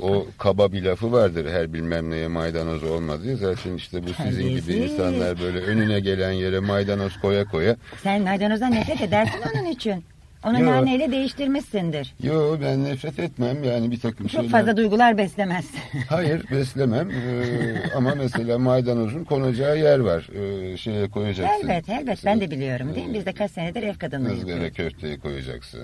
O 0.00 0.26
kaba 0.38 0.72
bir 0.72 0.82
lafı 0.82 1.12
vardır 1.12 1.50
her 1.50 1.72
bilmem 1.72 2.10
neye 2.10 2.28
maydanoz 2.28 2.84
olmadı. 2.84 3.36
Zaten 3.36 3.74
işte 3.74 4.02
bu 4.06 4.12
sizin 4.22 4.48
gibi 4.48 4.72
insanlar 4.72 5.40
böyle 5.40 5.58
önüne 5.58 6.00
gelen 6.00 6.32
yere 6.32 6.60
maydanoz 6.60 7.20
koya 7.20 7.44
koya. 7.44 7.76
Sen 8.02 8.22
maydanozdan 8.22 8.70
nefret 8.70 9.00
edersin 9.00 9.40
onun 9.54 9.64
için. 9.64 10.04
Onu 10.44 10.60
Yo. 10.60 10.66
naneyle 10.66 11.10
değiştirmişsindir. 11.12 12.14
Yo 12.22 12.56
ben 12.62 12.84
nefret 12.84 13.18
etmem 13.18 13.64
yani 13.64 13.90
bir 13.90 14.00
takım 14.00 14.26
Çok 14.26 14.30
şeyler. 14.30 14.48
fazla 14.48 14.76
duygular 14.76 15.18
beslemez. 15.18 15.64
Hayır 16.08 16.42
beslemem 16.50 17.10
Ee, 17.10 17.82
ama 17.96 18.14
mesela 18.14 18.58
maydanozun 18.58 19.24
konacağı 19.24 19.78
yer 19.78 19.98
var. 19.98 20.28
Ee, 20.34 20.76
şeye 20.76 21.08
koyacaksın. 21.08 21.68
elbet 21.68 21.88
elbet 21.88 22.24
ben 22.24 22.40
de 22.40 22.50
biliyorum 22.50 22.94
değil 22.94 23.06
mi? 23.06 23.14
Biz 23.14 23.26
de 23.26 23.32
kaç 23.32 23.50
senedir 23.50 23.82
ev 23.82 23.90
Izgara 23.90 24.64
yapıyoruz. 24.64 24.76
köfteye 24.76 25.18
koyacaksın, 25.18 25.80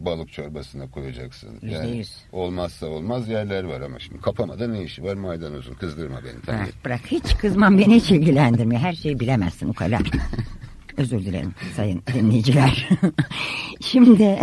e, 0.00 0.04
balık 0.04 0.32
çorbasına 0.32 0.90
koyacaksın. 0.90 1.50
Yani 1.62 1.96
yüz. 1.96 2.12
olmazsa 2.32 2.86
olmaz 2.86 3.28
yerler 3.28 3.64
var 3.64 3.80
ama 3.80 3.98
şimdi 3.98 4.20
kapamada 4.20 4.68
ne 4.68 4.82
işi 4.82 5.04
var 5.04 5.14
maydanozun? 5.14 5.74
Kızdırma 5.74 6.16
beni 6.24 6.42
tamam. 6.46 6.60
Bırak, 6.62 6.74
bırak 6.84 7.00
hiç 7.06 7.36
kızmam 7.36 7.78
beni 7.78 7.94
hiç 7.94 8.10
ilgilendirmiyor. 8.10 8.80
Her 8.80 8.92
şeyi 8.92 9.20
bilemezsin 9.20 9.68
ukala. 9.68 9.98
Özür 10.98 11.18
dilerim 11.18 11.54
sayın 11.76 12.02
dinleyiciler. 12.14 12.88
Şimdi 13.80 14.40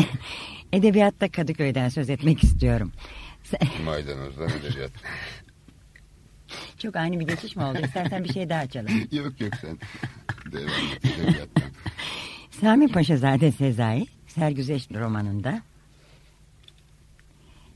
edebiyatta 0.74 1.32
Kadıköy'den 1.32 1.89
söz 1.89 2.10
etmek 2.10 2.43
istiyorum. 2.43 2.91
Maydanozdan 3.86 4.49
edebiyat. 4.49 4.91
Çok 6.78 6.95
ani 6.95 7.20
bir 7.20 7.28
geçiş 7.28 7.56
mi 7.56 7.64
oldu? 7.64 7.78
İstersen 7.84 8.24
bir 8.24 8.34
şey 8.34 8.49
daha 8.49 8.60
açalım. 8.60 8.91
yok 9.12 9.41
yok 9.41 9.53
sen 9.62 9.78
devam 10.51 10.68
et 10.68 11.06
edebiyattan. 11.06 11.64
Sami 12.62 12.88
Paşazade 12.88 13.51
Sezai, 13.51 14.08
Sergüzeş 14.28 14.91
romanında, 14.91 15.62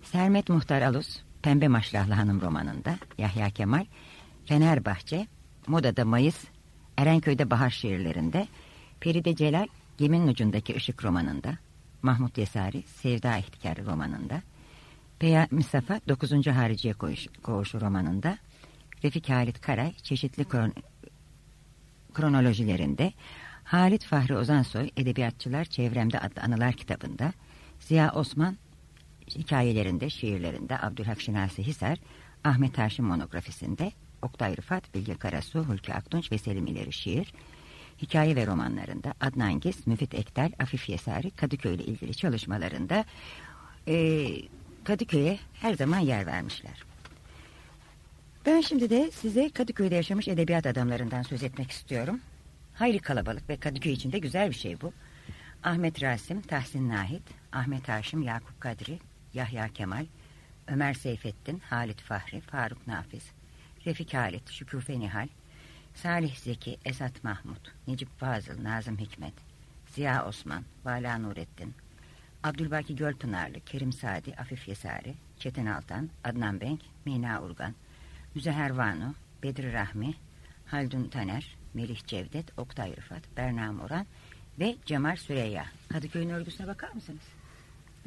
Sermet 0.03 0.49
Muhtar 0.49 0.81
Alus, 0.81 1.19
Pembe 1.41 1.67
Maşrahlı 1.67 2.13
Hanım 2.13 2.41
romanında, 2.41 2.97
Yahya 3.17 3.49
Kemal, 3.49 3.85
Fenerbahçe, 4.45 5.27
Moda'da 5.67 6.05
Mayıs, 6.05 6.43
Erenköy'de 6.97 7.49
Bahar 7.49 7.69
şiirlerinde, 7.69 8.47
Feride 8.99 9.35
Celal, 9.35 9.67
Geminin 9.97 10.27
Ucundaki 10.27 10.73
Işık 10.73 11.03
romanında, 11.05 11.57
Mahmut 12.01 12.37
Yesari, 12.37 12.83
Sevda 12.83 13.37
İhtikarı 13.37 13.85
romanında, 13.85 14.41
Peya 15.19 15.47
Mustafa 15.51 16.01
9. 16.09 16.47
Hariciye 16.47 16.93
Koğuşu, 17.43 17.81
romanında, 17.81 18.37
Refik 19.03 19.29
Halit 19.29 19.61
Karay, 19.61 19.93
çeşitli 19.93 20.43
kron- 20.43 20.73
kronolojilerinde, 22.13 23.13
Halit 23.63 24.05
Fahri 24.05 24.37
Ozansoy 24.37 24.89
Edebiyatçılar 24.97 25.65
Çevremde 25.65 26.19
adlı 26.19 26.41
anılar 26.41 26.73
kitabında, 26.73 27.33
Ziya 27.79 28.11
Osman 28.11 28.57
hikayelerinde, 29.29 30.09
şiirlerinde, 30.09 30.81
Abdülhak 30.81 31.21
Şinasi 31.21 31.63
Hisar, 31.63 31.97
Ahmet 32.43 32.77
Haşim 32.77 33.05
monografisinde, 33.05 33.91
Oktay 34.21 34.57
Rıfat, 34.57 34.95
Bilge 34.95 35.15
Karasu, 35.15 35.59
Hulki 35.59 35.93
Aktunç 35.93 36.31
ve 36.31 36.37
Selim 36.37 36.67
İleri 36.67 36.93
şiir, 36.93 37.33
hikaye 38.01 38.35
ve 38.35 38.47
romanlarında 38.47 39.13
Adnan 39.21 39.59
Giz, 39.59 39.87
Müfit 39.87 40.13
Ektel, 40.13 40.51
Afif 40.59 40.89
Yesari, 40.89 41.31
Kadıköy 41.31 41.75
ile 41.75 41.83
ilgili 41.83 42.15
çalışmalarında 42.15 43.05
eee, 43.87 44.41
Kadıköy'e 44.83 45.39
her 45.53 45.73
zaman 45.73 45.99
yer 45.99 46.25
vermişler. 46.25 46.83
Ben 48.45 48.61
şimdi 48.61 48.89
de 48.89 49.11
size 49.11 49.49
Kadıköy'de 49.49 49.95
yaşamış 49.95 50.27
edebiyat 50.27 50.65
adamlarından 50.65 51.21
söz 51.21 51.43
etmek 51.43 51.71
istiyorum. 51.71 52.19
Hayli 52.73 52.99
kalabalık 52.99 53.49
ve 53.49 53.57
Kadıköy 53.57 53.93
için 53.93 54.11
de 54.11 54.19
güzel 54.19 54.49
bir 54.49 54.55
şey 54.55 54.81
bu. 54.81 54.93
Ahmet 55.63 56.03
Rasim, 56.03 56.41
Tahsin 56.41 56.89
Nahit, 56.89 57.23
Ahmet 57.51 57.89
Haşim, 57.89 58.21
Yakup 58.21 58.61
Kadri, 58.61 58.99
Yahya 59.33 59.67
Kemal, 59.67 60.05
Ömer 60.67 60.93
Seyfettin, 60.93 61.59
Halit 61.69 62.01
Fahri, 62.01 62.41
Faruk 62.41 62.87
Nafiz, 62.87 63.23
Refik 63.85 64.13
Halit, 64.13 64.51
Şükufe 64.51 64.99
Nihal, 64.99 65.27
Salih 66.03 66.35
Zeki, 66.35 66.77
Esat 66.85 67.23
Mahmut, 67.23 67.73
Necip 67.87 68.19
Fazıl, 68.19 68.63
Nazım 68.63 68.97
Hikmet, 68.97 69.33
Ziya 69.87 70.25
Osman, 70.25 70.63
Vala 70.85 71.17
Nurettin, 71.17 71.73
Abdülbaki 72.43 72.95
Gölpınarlı, 72.95 73.59
Kerim 73.59 73.93
Sadi, 73.93 74.35
Afif 74.35 74.67
Yesari, 74.67 75.15
Çetin 75.39 75.65
Altan, 75.65 76.09
Adnan 76.23 76.61
Benk, 76.61 76.81
Mina 77.05 77.41
Urgan, 77.41 77.75
Müzeher 78.35 78.69
Vanu, 78.69 79.13
Bedri 79.43 79.73
Rahmi, 79.73 80.13
Haldun 80.65 81.09
Taner, 81.09 81.57
Melih 81.73 82.07
Cevdet, 82.07 82.59
Oktay 82.59 82.95
Rıfat, 82.95 83.23
Berna 83.37 83.71
Moran 83.71 84.05
ve 84.59 84.75
Cemal 84.85 85.15
Süreyya. 85.15 85.65
Kadıköy'ün 85.89 86.29
örgüsüne 86.29 86.67
bakar 86.67 86.91
mısınız? 86.91 87.23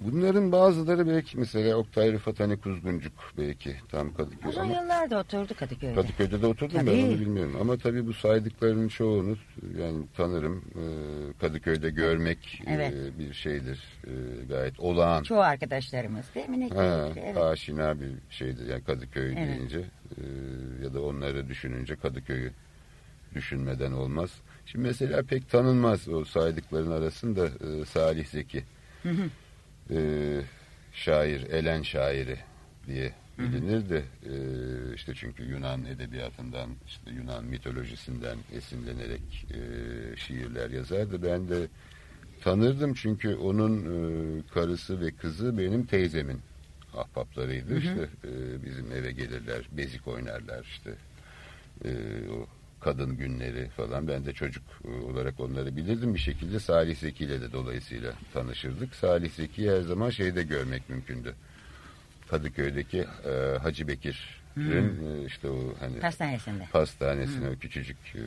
Bunların 0.05 0.53
bazıları 0.53 1.09
belki 1.09 1.39
mesela 1.39 1.77
Oktay 1.77 2.13
Rıfat 2.13 2.41
hani 2.41 2.57
Kuzguncuk 2.61 3.13
belki 3.39 3.77
tam 3.91 4.15
Kadıköy 4.15 4.51
Uzun 4.51 4.61
ama 4.61 4.75
yıllarda 4.75 5.19
oturdu 5.21 5.55
Kadıköy'de. 5.59 5.95
Kadıköy'de 5.95 6.43
de 6.43 6.47
oturdum 6.47 6.77
ben 6.81 6.87
Tabii. 6.87 7.05
onu 7.05 7.21
bilmiyorum. 7.21 7.57
Ama 7.61 7.77
tabii 7.77 8.07
bu 8.07 8.13
saydıklarının 8.13 8.89
çoğunu 8.89 9.37
yani 9.79 10.07
tanırım. 10.17 10.65
Ee, 10.75 11.39
Kadıköy'de 11.41 11.91
görmek 11.91 12.63
e, 12.67 12.73
Evet. 12.75 12.95
bir 13.19 13.33
şeydir. 13.33 13.81
e, 14.07 14.45
gayet 14.49 14.81
olağan. 14.81 15.23
Çoğu 15.23 15.41
arkadaşlarımız 15.41 16.25
değil 16.35 16.49
mi? 16.49 16.61
Ne 16.61 16.69
Ha, 16.69 17.09
evet. 17.17 17.37
aşina 17.37 18.01
bir 18.01 18.11
şeydir 18.31 18.69
yani 18.69 18.85
Kadıköy 18.85 19.27
Evet. 19.33 19.37
deyince 19.59 19.79
e, 19.79 20.23
ya 20.85 20.95
da 20.95 21.03
onları 21.03 21.49
düşününce 21.49 21.97
Kadıköy'ü 21.97 22.51
düşünmeden 23.35 23.93
olmaz. 23.93 24.31
Şimdi 24.67 24.87
mesela 24.89 25.23
pek 25.23 25.51
tanınmaz 25.51 26.09
o 26.09 26.25
saydıkların 26.25 26.91
arasında 26.91 27.47
e, 27.47 27.85
Salih 27.85 28.27
Zeki 28.27 28.65
e, 29.95 30.41
şair, 30.93 31.41
Elen 31.43 31.83
şairi 31.83 32.39
diye 32.87 33.13
bilinir 33.39 33.89
de 33.89 34.03
e, 34.27 34.35
işte 34.95 35.15
çünkü 35.15 35.43
Yunan 35.43 35.85
edebiyatından 35.85 36.71
işte 36.87 37.11
Yunan 37.11 37.45
mitolojisinden 37.45 38.39
esinlenerek 38.53 39.47
e, 39.51 39.61
şiirler 40.17 40.71
yazardı. 40.71 41.23
Ben 41.23 41.49
de 41.49 41.69
tanırdım 42.41 42.95
çünkü 42.95 43.35
onun 43.35 43.79
e, 43.79 44.43
karısı 44.55 45.01
ve 45.01 45.11
kızı 45.11 45.59
benim 45.59 45.87
teyzemin 45.87 46.41
ahbaplarıydı. 46.97 47.79
İşte 47.79 48.09
e, 48.25 48.65
bizim 48.65 48.93
eve 48.93 49.13
gelirler, 49.13 49.69
bezik 49.73 50.09
oynarlar 50.09 50.65
işte 50.65 50.91
e, 51.85 51.91
o 52.31 52.47
kadın 52.85 53.17
günleri 53.17 53.69
falan. 53.69 54.09
Ben 54.09 54.27
de 54.27 54.33
çocuk 54.33 54.65
e, 54.85 54.89
olarak 54.89 55.41
onları 55.41 55.77
bilirdim 55.77 56.15
bir 56.15 56.19
şekilde. 56.19 56.61
Salih 56.61 56.97
Zeki 56.97 57.25
ile 57.25 57.41
de 57.41 57.53
dolayısıyla 57.53 58.13
tanışırdık. 58.33 58.95
Salih 58.95 59.31
Zeki'yi 59.31 59.71
her 59.71 59.81
zaman 59.81 60.11
şeyde 60.11 60.43
görmek 60.43 60.89
mümkündü. 60.89 61.35
Kadıköy'deki 62.31 62.99
e, 62.99 63.59
Hacı 63.59 63.89
Bekir'in 63.89 65.23
e, 65.23 65.27
işte 65.27 65.49
o 65.49 65.75
hani 65.81 66.01
Pastanesinde. 66.01 66.65
pastanesine 66.73 67.49
o 67.49 67.57
küçücük 67.57 67.97
e, 68.15 68.19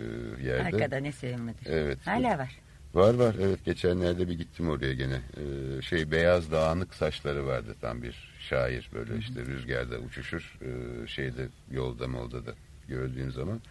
yerde. 0.47 0.63
Arkada 0.63 0.97
ne 0.97 1.11
sevimlidir. 1.11 1.65
Evet. 1.65 2.07
Hala 2.07 2.37
var. 2.37 2.65
Var 2.95 3.13
var 3.13 3.35
evet 3.41 3.65
geçenlerde 3.65 4.27
bir 4.27 4.33
gittim 4.33 4.69
oraya 4.69 4.93
gene. 4.93 5.21
Ee, 5.37 5.81
şey 5.81 6.11
beyaz 6.11 6.51
dağınık 6.51 6.93
saçları 6.93 7.47
vardı 7.47 7.75
tam 7.81 8.03
bir 8.03 8.33
şair 8.39 8.89
böyle 8.93 9.17
işte 9.17 9.45
rüzgarda 9.45 9.97
uçuşur 9.97 10.59
ee, 10.61 11.07
şeyde 11.07 11.47
yolda 11.71 12.07
molda 12.07 12.45
da 12.45 12.53
gördüğün 12.87 13.29
zaman. 13.29 13.61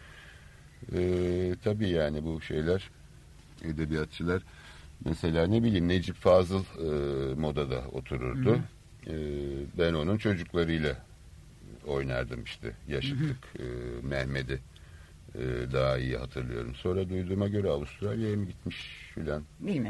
Ee, 0.93 1.55
tabii 1.65 1.89
yani 1.89 2.25
bu 2.25 2.41
şeyler 2.41 2.91
edebiyatçılar 3.65 4.43
mesela 5.05 5.47
ne 5.47 5.63
bileyim 5.63 5.89
Necip 5.89 6.17
Fazıl 6.17 6.65
e, 6.65 7.35
modada 7.35 7.85
otururdu. 7.93 8.59
Ee, 9.07 9.13
ben 9.79 9.95
onun 9.95 10.19
çocuklarıyla 10.19 10.97
oynardım 11.87 12.45
işte 12.45 12.73
yaşıtlık 12.89 13.37
e, 13.59 13.65
Mehmet'i 14.03 14.61
e, 15.35 15.43
daha 15.73 15.99
iyi 15.99 16.17
hatırlıyorum. 16.17 16.75
Sonra 16.75 17.09
duyduğuma 17.09 17.49
göre 17.49 17.69
Avustralya'ya 17.69 18.37
mı 18.37 18.45
gitmiş 18.45 18.77
filan 19.15 19.43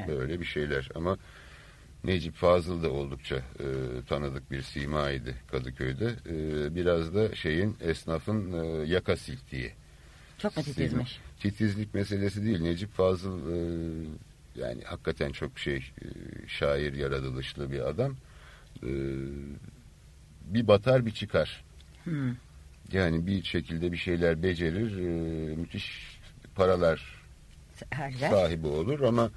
böyle 0.09 0.41
bir 0.41 0.45
şeyler 0.45 0.89
ama 0.95 1.19
Necip 2.05 2.35
Fazıl 2.35 2.83
da 2.83 2.91
oldukça 2.91 3.37
e, 3.37 3.67
tanıdık 4.09 4.51
bir 4.51 4.63
simaydı 4.63 5.35
Kadıköy'de. 5.51 6.15
E, 6.29 6.75
biraz 6.75 7.15
da 7.15 7.35
şeyin 7.35 7.77
esnafın 7.81 8.53
e, 8.53 8.87
yaka 8.87 9.17
silktiği. 9.17 9.73
Çok 10.45 10.57
mu 10.57 10.63
titizmiş? 10.63 11.21
Titizlik 11.41 11.95
meselesi 11.95 12.45
değil. 12.45 12.61
Necip 12.61 12.93
Fazıl 12.93 13.53
e, 13.53 13.59
yani 14.57 14.83
hakikaten 14.85 15.33
çok 15.33 15.59
şey 15.59 15.77
e, 15.77 16.07
şair 16.49 16.93
yaratılışlı 16.93 17.71
bir 17.71 17.89
adam. 17.89 18.17
E, 18.83 18.91
bir 20.45 20.69
batar 20.69 21.07
bir 21.07 21.11
çıkar. 21.11 21.65
Hmm. 22.05 22.37
Yani 22.93 23.27
bir 23.27 23.43
şekilde 23.43 23.93
bir 23.93 23.97
şeyler 23.97 24.43
becerir, 24.43 24.99
e, 24.99 25.57
müthiş 25.57 26.19
paralar 26.55 27.23
Harcar. 27.95 28.31
sahibi 28.31 28.67
olur 28.67 29.01
ama 29.01 29.31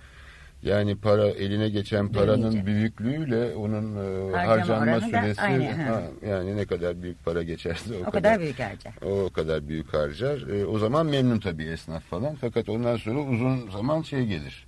yani 0.64 0.96
para 0.96 1.28
eline 1.28 1.70
geçen 1.70 2.12
paranın 2.12 2.42
Büyüyecek. 2.66 2.66
büyüklüğüyle 2.66 3.56
onun 3.56 3.96
e, 3.96 4.32
Harcama 4.36 4.82
harcanma 4.82 5.02
süresi 5.02 5.42
aynı, 5.42 5.72
ha. 5.72 6.02
yani 6.28 6.58
ne 6.58 6.66
kadar 6.66 7.02
büyük 7.02 7.26
para 7.26 7.44
geçerse 7.44 7.94
o, 8.04 8.08
O 8.08 8.12
kadar 8.12 8.40
büyük 8.40 8.60
harcar. 8.60 8.94
o 9.02 9.30
kadar 9.30 9.68
büyük 9.68 9.94
harcar. 9.94 10.42
E, 10.48 10.66
o 10.66 10.80
zaman 10.80 11.06
memnun 11.06 11.40
tabii 11.40 11.66
esnaf 11.66 12.04
falan. 12.04 12.36
Fakat 12.36 12.70
ondan 12.70 12.98
sonra 12.98 13.20
uzun 13.20 13.70
zaman 13.70 14.02
şey 14.02 14.26
gelir. 14.26 14.68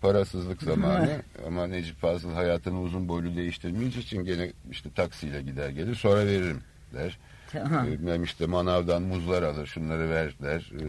Parasızlık 0.00 0.62
zamanı 0.62 1.22
ama 1.46 1.66
Necip 1.66 2.00
Fazıl 2.00 2.32
hayatını 2.32 2.80
uzun 2.80 3.08
boylu 3.08 3.36
değiştirmeyeceği 3.36 4.04
için 4.04 4.24
gene 4.24 4.52
işte 4.70 4.90
taksiyle 4.90 5.42
gider 5.42 5.68
gelir 5.68 5.94
sonra 5.94 6.26
veririm 6.26 6.60
der. 6.94 7.18
Tamam. 7.52 7.86
Bilmem 7.86 8.22
işte 8.24 8.46
manavdan 8.46 9.02
muzlar 9.02 9.42
alır 9.42 9.66
şunları 9.66 10.10
ver 10.10 10.34
der. 10.42 10.72
E, 10.80 10.84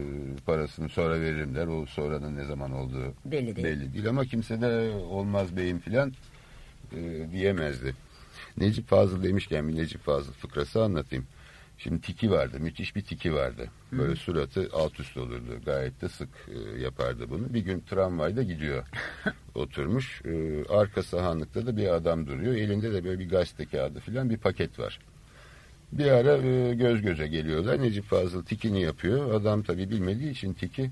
parasını 0.46 0.88
sonra 0.88 1.20
veririm 1.20 1.54
der. 1.54 1.66
O 1.66 1.86
sonranın 1.86 2.36
ne 2.36 2.44
zaman 2.44 2.72
olduğu 2.72 3.14
Belli 3.24 3.56
değil. 3.56 3.66
belli 3.66 3.94
değil. 3.94 4.08
Ama 4.08 4.24
kimse 4.24 4.60
de 4.60 4.90
olmaz 4.96 5.56
beyim 5.56 5.78
filan 5.78 6.12
e, 6.92 7.26
diyemezdi. 7.32 7.94
Necip 8.56 8.88
Fazıl 8.88 9.22
demişken 9.22 9.68
bir 9.68 9.76
Necip 9.76 10.02
Fazıl 10.02 10.32
fıkrası 10.32 10.82
anlatayım. 10.82 11.26
Şimdi 11.78 12.00
tiki 12.00 12.30
vardı. 12.30 12.56
Müthiş 12.60 12.96
bir 12.96 13.02
tiki 13.02 13.34
vardı. 13.34 13.68
Böyle 13.92 14.16
suratı 14.16 14.68
alt 14.72 15.00
üst 15.00 15.16
olurdu. 15.16 15.60
Gayet 15.64 16.00
de 16.02 16.08
sık 16.08 16.28
e, 16.48 16.80
yapardı 16.80 17.30
bunu. 17.30 17.54
Bir 17.54 17.60
gün 17.60 17.80
tramvayda 17.80 18.42
gidiyor. 18.42 18.84
Oturmuş. 19.54 20.22
E, 20.24 20.64
arka 20.68 21.02
sahanlıkta 21.02 21.66
da 21.66 21.76
bir 21.76 21.94
adam 21.94 22.26
duruyor. 22.26 22.54
Elinde 22.54 22.92
de 22.92 23.04
böyle 23.04 23.18
bir 23.18 23.28
gazete 23.28 23.64
kağıdı 23.64 24.00
filan 24.00 24.30
bir 24.30 24.36
paket 24.36 24.78
var. 24.78 24.98
Bir 25.98 26.10
ara 26.10 26.36
e, 26.36 26.74
göz 26.74 27.02
göze 27.02 27.26
geliyorlar. 27.26 27.82
Necip 27.82 28.04
Fazıl 28.04 28.44
tikini 28.44 28.82
yapıyor. 28.82 29.34
Adam 29.34 29.62
tabii 29.62 29.90
bilmediği 29.90 30.30
için 30.30 30.52
tiki 30.52 30.90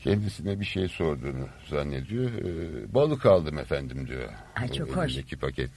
kendisine 0.00 0.60
bir 0.60 0.64
şey 0.64 0.88
sorduğunu 0.88 1.48
zannediyor. 1.70 2.30
E, 2.32 2.94
balık 2.94 3.26
aldım 3.26 3.58
efendim 3.58 4.08
diyor. 4.08 4.28
Ay, 4.56 4.68
çok 4.72 4.96
O 4.96 5.02
hoş. 5.02 5.16
paket. 5.40 5.70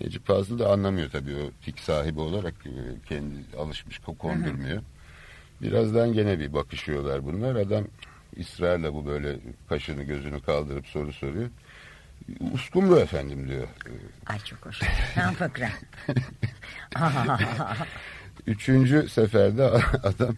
Necip 0.00 0.26
Fazıl 0.26 0.58
da 0.58 0.72
anlamıyor 0.72 1.10
tabii 1.10 1.34
o 1.34 1.64
tik 1.64 1.78
sahibi 1.78 2.20
olarak 2.20 2.54
e, 2.66 3.06
kendi 3.08 3.34
alışmış 3.58 3.98
kondurmuyor. 3.98 4.82
Birazdan 5.62 6.12
gene 6.12 6.38
bir 6.38 6.52
bakışıyorlar 6.52 7.24
bunlar. 7.24 7.56
Adam 7.56 7.84
ısrarla 8.40 8.94
bu 8.94 9.06
böyle 9.06 9.36
kaşını 9.68 10.02
gözünü 10.02 10.40
kaldırıp 10.40 10.86
soru 10.86 11.12
soruyor. 11.12 11.48
Uskumru 12.52 12.98
efendim 12.98 13.48
diyor. 13.48 13.68
Ay 14.26 14.38
çok 14.38 14.66
hoş. 14.66 14.80
Tam 15.14 15.34
fıkra. 15.34 15.68
Üçüncü 18.46 19.08
seferde 19.08 19.64
adam 20.02 20.36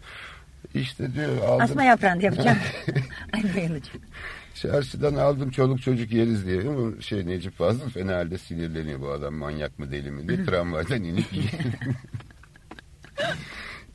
işte 0.74 1.14
diyor 1.14 1.36
aldım 1.38 1.60
Asma 1.60 1.82
yaprağını 1.82 2.22
yapacağım. 2.24 2.58
Ay 3.32 3.42
bayılacağım. 3.42 4.00
çarşıdan 4.54 5.14
aldım 5.14 5.50
çoluk 5.50 5.82
çocuk 5.82 6.12
yeriz 6.12 6.46
diye. 6.46 6.60
Ama 6.60 7.00
şey 7.00 7.26
Necip 7.26 7.58
Fazıl 7.58 7.90
fena 7.90 8.16
halde 8.16 8.38
sinirleniyor 8.38 9.00
bu 9.00 9.10
adam 9.10 9.34
manyak 9.34 9.78
mı 9.78 9.90
deli 9.92 10.10
mi 10.10 10.28
diye 10.28 10.44
tramvaydan 10.44 11.04
inip. 11.04 11.26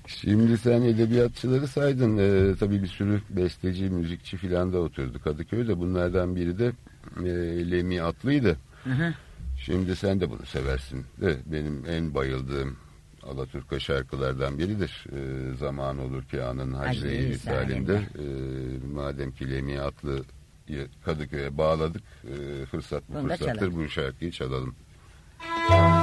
Şimdi 0.08 0.58
sen 0.58 0.82
edebiyatçıları 0.82 1.68
saydın. 1.68 2.18
Ee, 2.18 2.56
tabii 2.56 2.82
bir 2.84 2.88
sürü 2.88 3.22
besteci, 3.30 3.90
müzikçi 3.90 4.38
filan 4.38 4.74
da 4.74 4.80
oturdu 4.80 5.22
Kadıköy'de. 5.24 5.80
Bunlardan 5.80 6.36
biri 6.36 6.60
de 6.60 6.72
e, 7.18 7.72
Lemi 7.72 8.02
Atlı'ydı. 8.02 8.58
Şimdi 9.58 9.96
sen 9.96 10.20
de 10.20 10.30
bunu 10.30 10.46
seversin. 10.46 11.06
De, 11.22 11.38
benim 11.46 11.84
en 11.88 12.16
bayıldığım 12.16 12.78
Alaturka 13.30 13.80
şarkılardan 13.80 14.60
biridir. 14.60 15.06
Ee, 15.12 15.56
zaman 15.58 15.98
olur 15.98 16.24
ki 16.24 16.44
anın 16.44 16.74
Hacri 16.74 17.28
misalinde. 17.28 17.94
Ee, 17.94 18.24
madem 18.94 19.32
ki 19.32 19.52
Lemi 19.52 19.82
Atlı'yı 19.82 20.88
Kadıköy'e 21.06 21.58
bağladık. 21.58 22.04
E, 22.24 22.66
fırsat 22.66 23.04
bu 23.10 23.14
Bunu 23.14 23.28
fırsattır 23.28 23.76
bu 23.76 23.90
şarkıyı 23.90 24.32
çalalım. 24.32 24.76
Zaman 25.70 26.03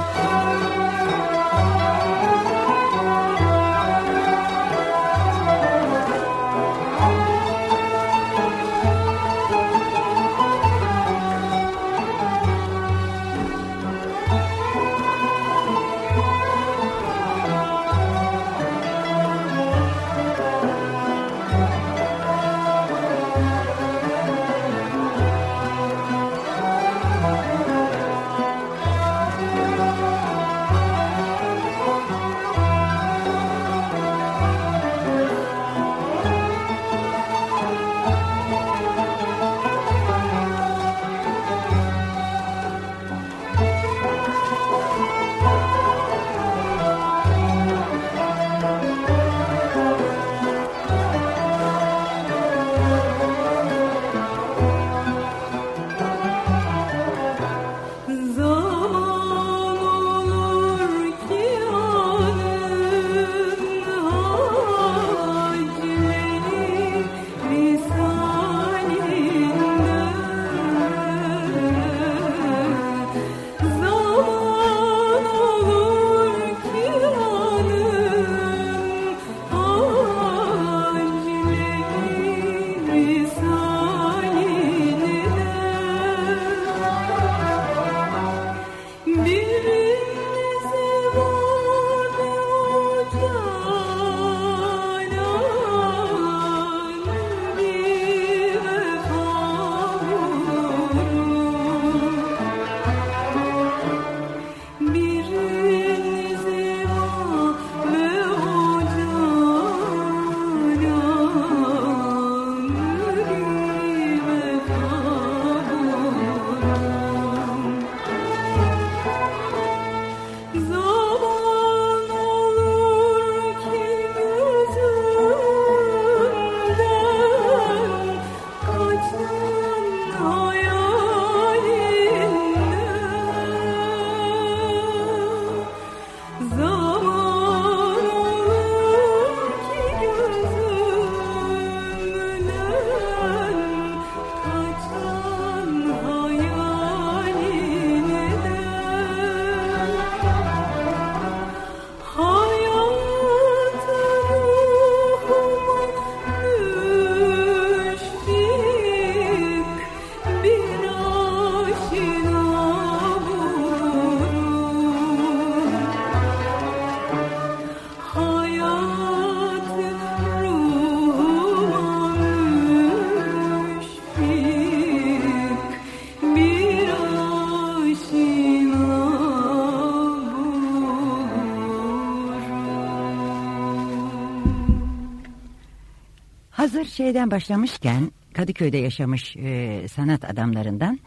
şeyden 186.91 187.31
başlamışken 187.31 188.11
Kadıköy'de 188.33 188.77
yaşamış 188.77 189.35
e, 189.37 189.87
sanat 189.87 190.29
adamlarından 190.29 190.99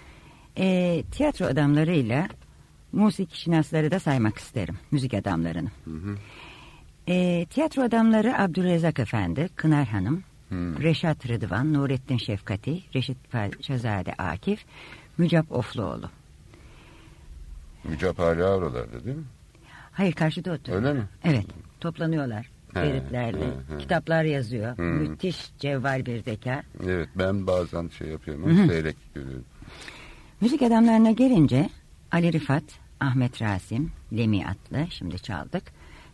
e, 0.58 1.02
tiyatro 1.10 1.46
adamlarıyla 1.46 2.28
musik 2.92 3.34
şinasları 3.34 3.90
da 3.90 4.00
saymak 4.00 4.38
isterim. 4.38 4.78
Müzik 4.90 5.14
adamlarını. 5.14 5.68
E, 7.08 7.46
tiyatro 7.50 7.82
adamları 7.82 8.38
Abdülrezzak 8.38 8.98
Efendi, 8.98 9.48
Kınar 9.56 9.88
Hanım, 9.88 10.24
Hmm. 10.48 10.82
Reşat 10.82 11.28
Rıdvan, 11.28 11.72
Nurettin 11.72 12.16
Şefkati, 12.16 12.82
Reşit 12.94 13.16
Paşazade 13.30 14.12
Akif, 14.12 14.64
Mücap 15.18 15.52
Ofluoğlu. 15.52 16.10
Mücap 17.84 18.18
hala 18.18 18.56
oralarda 18.56 19.04
değil 19.04 19.16
mi? 19.16 19.24
Hayır 19.92 20.12
karşıda 20.12 20.52
oturuyor. 20.52 20.82
Öyle 20.82 20.92
mi? 20.92 21.08
Evet 21.24 21.46
toplanıyorlar. 21.80 22.50
He, 22.74 22.80
Feritlerle. 22.80 23.46
he, 23.46 23.74
he. 23.74 23.78
Kitaplar 23.78 24.24
yazıyor. 24.24 24.78
Hı. 24.78 24.82
Müthiş 24.82 25.50
cevval 25.58 26.06
bir 26.06 26.22
zeka. 26.22 26.62
Evet 26.86 27.08
ben 27.14 27.46
bazen 27.46 27.88
şey 27.88 28.08
yapıyorum 28.08 28.44
ama 28.44 28.66
seyrek 28.66 28.96
görüyorum. 29.14 29.44
Müzik 30.40 30.62
adamlarına 30.62 31.10
gelince 31.10 31.70
Ali 32.12 32.32
Rifat, 32.32 32.64
Ahmet 33.00 33.42
Rasim, 33.42 33.92
Lemi 34.16 34.46
Atlı 34.46 34.86
şimdi 34.90 35.18
çaldık. 35.18 35.62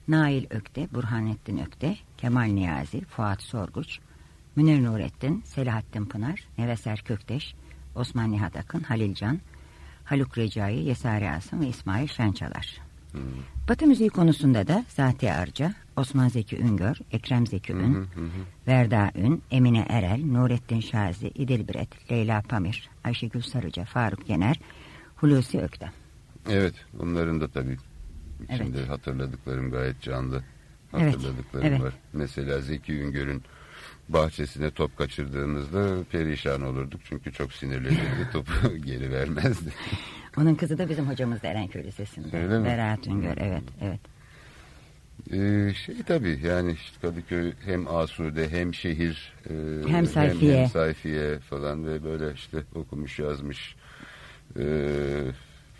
Nail 0.08 0.44
Ökte, 0.50 0.88
Burhanettin 0.94 1.58
Ökte, 1.58 1.96
Kemal 2.18 2.42
Niyazi, 2.44 3.00
Fuat 3.00 3.42
Sorguç, 3.42 3.98
Münir 4.56 4.84
Nurettin, 4.84 5.42
Selahattin 5.46 6.06
Pınar, 6.06 6.48
Neveser 6.58 7.00
Kökteş, 7.00 7.54
Osman 7.94 8.32
Nihat 8.32 8.56
Akın, 8.56 8.80
Halil 8.80 9.14
Can, 9.14 9.38
Haluk 10.04 10.38
Recai, 10.38 10.84
Yesari 10.84 11.30
Asım 11.30 11.60
ve 11.60 11.66
İsmail 11.68 12.08
Şençalar. 12.08 12.80
Batı 13.68 13.86
müziği 13.86 14.08
konusunda 14.10 14.68
da 14.68 14.84
Zati 14.88 15.32
Arca, 15.32 15.74
Osman 16.00 16.28
Zeki 16.28 16.56
Üngör, 16.58 16.96
Ekrem 17.12 17.46
Zeki 17.46 17.72
Ün, 17.72 18.06
Verda 18.66 19.10
Ün, 19.14 19.42
Emine 19.50 19.86
Erel, 19.88 20.24
Nurettin 20.24 20.80
Şazi, 20.80 21.28
İdil 21.28 21.68
Biret, 21.68 22.10
Leyla 22.10 22.42
Pamir, 22.42 22.88
Ayşegül 23.04 23.42
Sarıca, 23.42 23.84
Faruk 23.84 24.28
Yener, 24.28 24.60
Hulusi 25.16 25.60
Öktem. 25.60 25.92
Evet 26.48 26.74
onların 27.00 27.40
da 27.40 27.48
tabii 27.48 27.76
içinde 28.54 28.78
Evet. 28.78 28.88
hatırladıklarım 28.88 29.70
gayet 29.70 30.00
canlı 30.00 30.42
Evet, 30.98 31.14
hatırladıklarım 31.14 31.66
evet. 31.66 31.80
var. 31.82 31.94
Mesela 32.12 32.60
Zeki 32.60 32.92
Üngör'ün 33.00 33.42
bahçesine 34.08 34.70
top 34.70 34.96
kaçırdığımızda 34.98 36.04
perişan 36.12 36.62
olurduk. 36.62 37.00
Çünkü 37.04 37.32
çok 37.32 37.52
sinirlenirdi 37.52 38.28
topu 38.32 38.52
geri 38.84 39.12
vermezdi. 39.12 39.72
Onun 40.36 40.54
kızı 40.54 40.78
da 40.78 40.88
bizim 40.88 41.08
hocamız 41.08 41.42
da 41.42 41.46
Erenköy 41.48 41.84
Lisesi'nde. 41.84 42.42
Öyle 42.42 42.58
mi? 42.58 42.64
Berat 42.64 43.06
Üngör, 43.06 43.36
evet, 43.36 43.62
evet. 43.80 44.00
Ee, 45.32 45.74
şey 45.86 46.02
tabii 46.06 46.40
yani 46.44 46.72
işte 46.72 46.96
Kadıköy 47.02 47.52
hem 47.64 47.88
asude 47.88 48.48
hem 48.50 48.74
şehir 48.74 49.32
e, 49.50 49.52
Hem 49.88 50.06
sayfiye. 50.06 50.60
hem, 50.60 50.68
sayfiye 50.68 51.38
falan 51.38 51.86
ve 51.86 52.04
böyle 52.04 52.32
işte 52.34 52.58
okumuş 52.74 53.18
yazmış 53.18 53.76
e, 54.58 54.64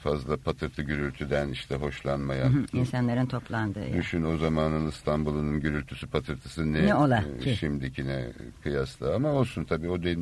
fazla 0.02 0.36
patırtı 0.36 0.82
gürültüden 0.82 1.48
işte 1.48 1.74
hoşlanmayan. 1.74 2.50
Hı, 2.52 2.64
İnsanların 2.72 3.26
toplandığı 3.26 3.80
yer. 3.84 3.94
Düşün 3.94 4.22
o 4.22 4.36
zamanın 4.36 4.88
İstanbul'un 4.88 5.60
gürültüsü 5.60 6.06
patırtısı 6.06 6.72
ne, 6.72 6.86
Ne 6.86 6.94
ola 6.94 7.24
e, 7.38 7.44
ki? 7.44 7.56
şimdikine 7.56 8.26
kıyasla 8.62 9.14
ama 9.14 9.28
olsun 9.32 9.64
tabii 9.64 9.88
o 9.90 10.02
de, 10.02 10.16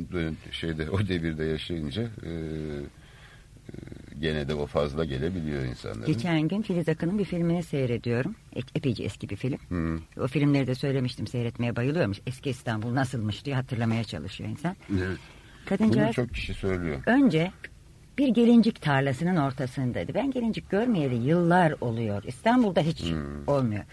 şeyde 0.51 0.89
o 0.89 0.99
devirde 1.07 1.43
yaşayınca 1.43 2.01
e, 2.01 2.29
e, 3.69 3.73
gene 4.21 4.47
de 4.47 4.53
o 4.55 4.65
fazla 4.65 5.05
gelebiliyor 5.05 5.63
insanların. 5.63 6.05
Geçen 6.05 6.41
gün 6.47 6.61
Filiz 6.61 6.89
Akın'ın 6.89 7.19
bir 7.19 7.25
filmini 7.25 7.63
seyrediyorum. 7.63 8.35
E- 8.55 8.59
epeyce 8.75 9.03
eski 9.03 9.29
bir 9.29 9.35
film. 9.35 9.57
Hı. 9.69 9.99
O 10.21 10.27
filmleri 10.27 10.67
de 10.67 10.75
söylemiştim 10.75 11.27
seyretmeye 11.27 11.75
bayılıyormuş. 11.75 12.19
Eski 12.27 12.49
İstanbul 12.49 12.95
nasılmış 12.95 13.45
diye 13.45 13.55
hatırlamaya 13.55 14.03
çalışıyor 14.03 14.49
insan. 14.49 14.75
Evet. 14.91 15.17
Bunu 15.69 15.77
Kadıncağız 15.77 16.15
çok 16.15 16.33
kişi 16.33 16.53
söylüyor. 16.53 17.03
önce 17.05 17.51
bir 18.17 18.27
gelincik 18.27 18.81
tarlasının 18.81 19.35
ortasındaydı. 19.35 20.13
Ben 20.13 20.31
gelincik 20.31 20.69
görmeyeli 20.69 21.15
yıllar 21.15 21.73
oluyor. 21.81 22.23
İstanbul'da 22.23 22.81
hiç 22.81 23.03
olmuyor. 23.47 23.83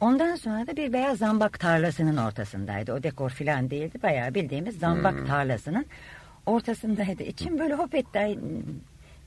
Ondan 0.00 0.36
sonra 0.36 0.66
da 0.66 0.76
bir 0.76 0.92
beyaz 0.92 1.18
zambak 1.18 1.60
tarlasının 1.60 2.16
ortasındaydı. 2.16 2.92
O 2.92 3.02
dekor 3.02 3.30
filan 3.30 3.70
değildi. 3.70 3.98
Bayağı 4.02 4.34
bildiğimiz 4.34 4.78
zambak 4.78 5.26
tarlasının 5.26 5.86
ortasındaydı. 6.46 7.22
İçim 7.22 7.58
böyle 7.58 7.74
hop 7.74 7.94
etti. 7.94 8.38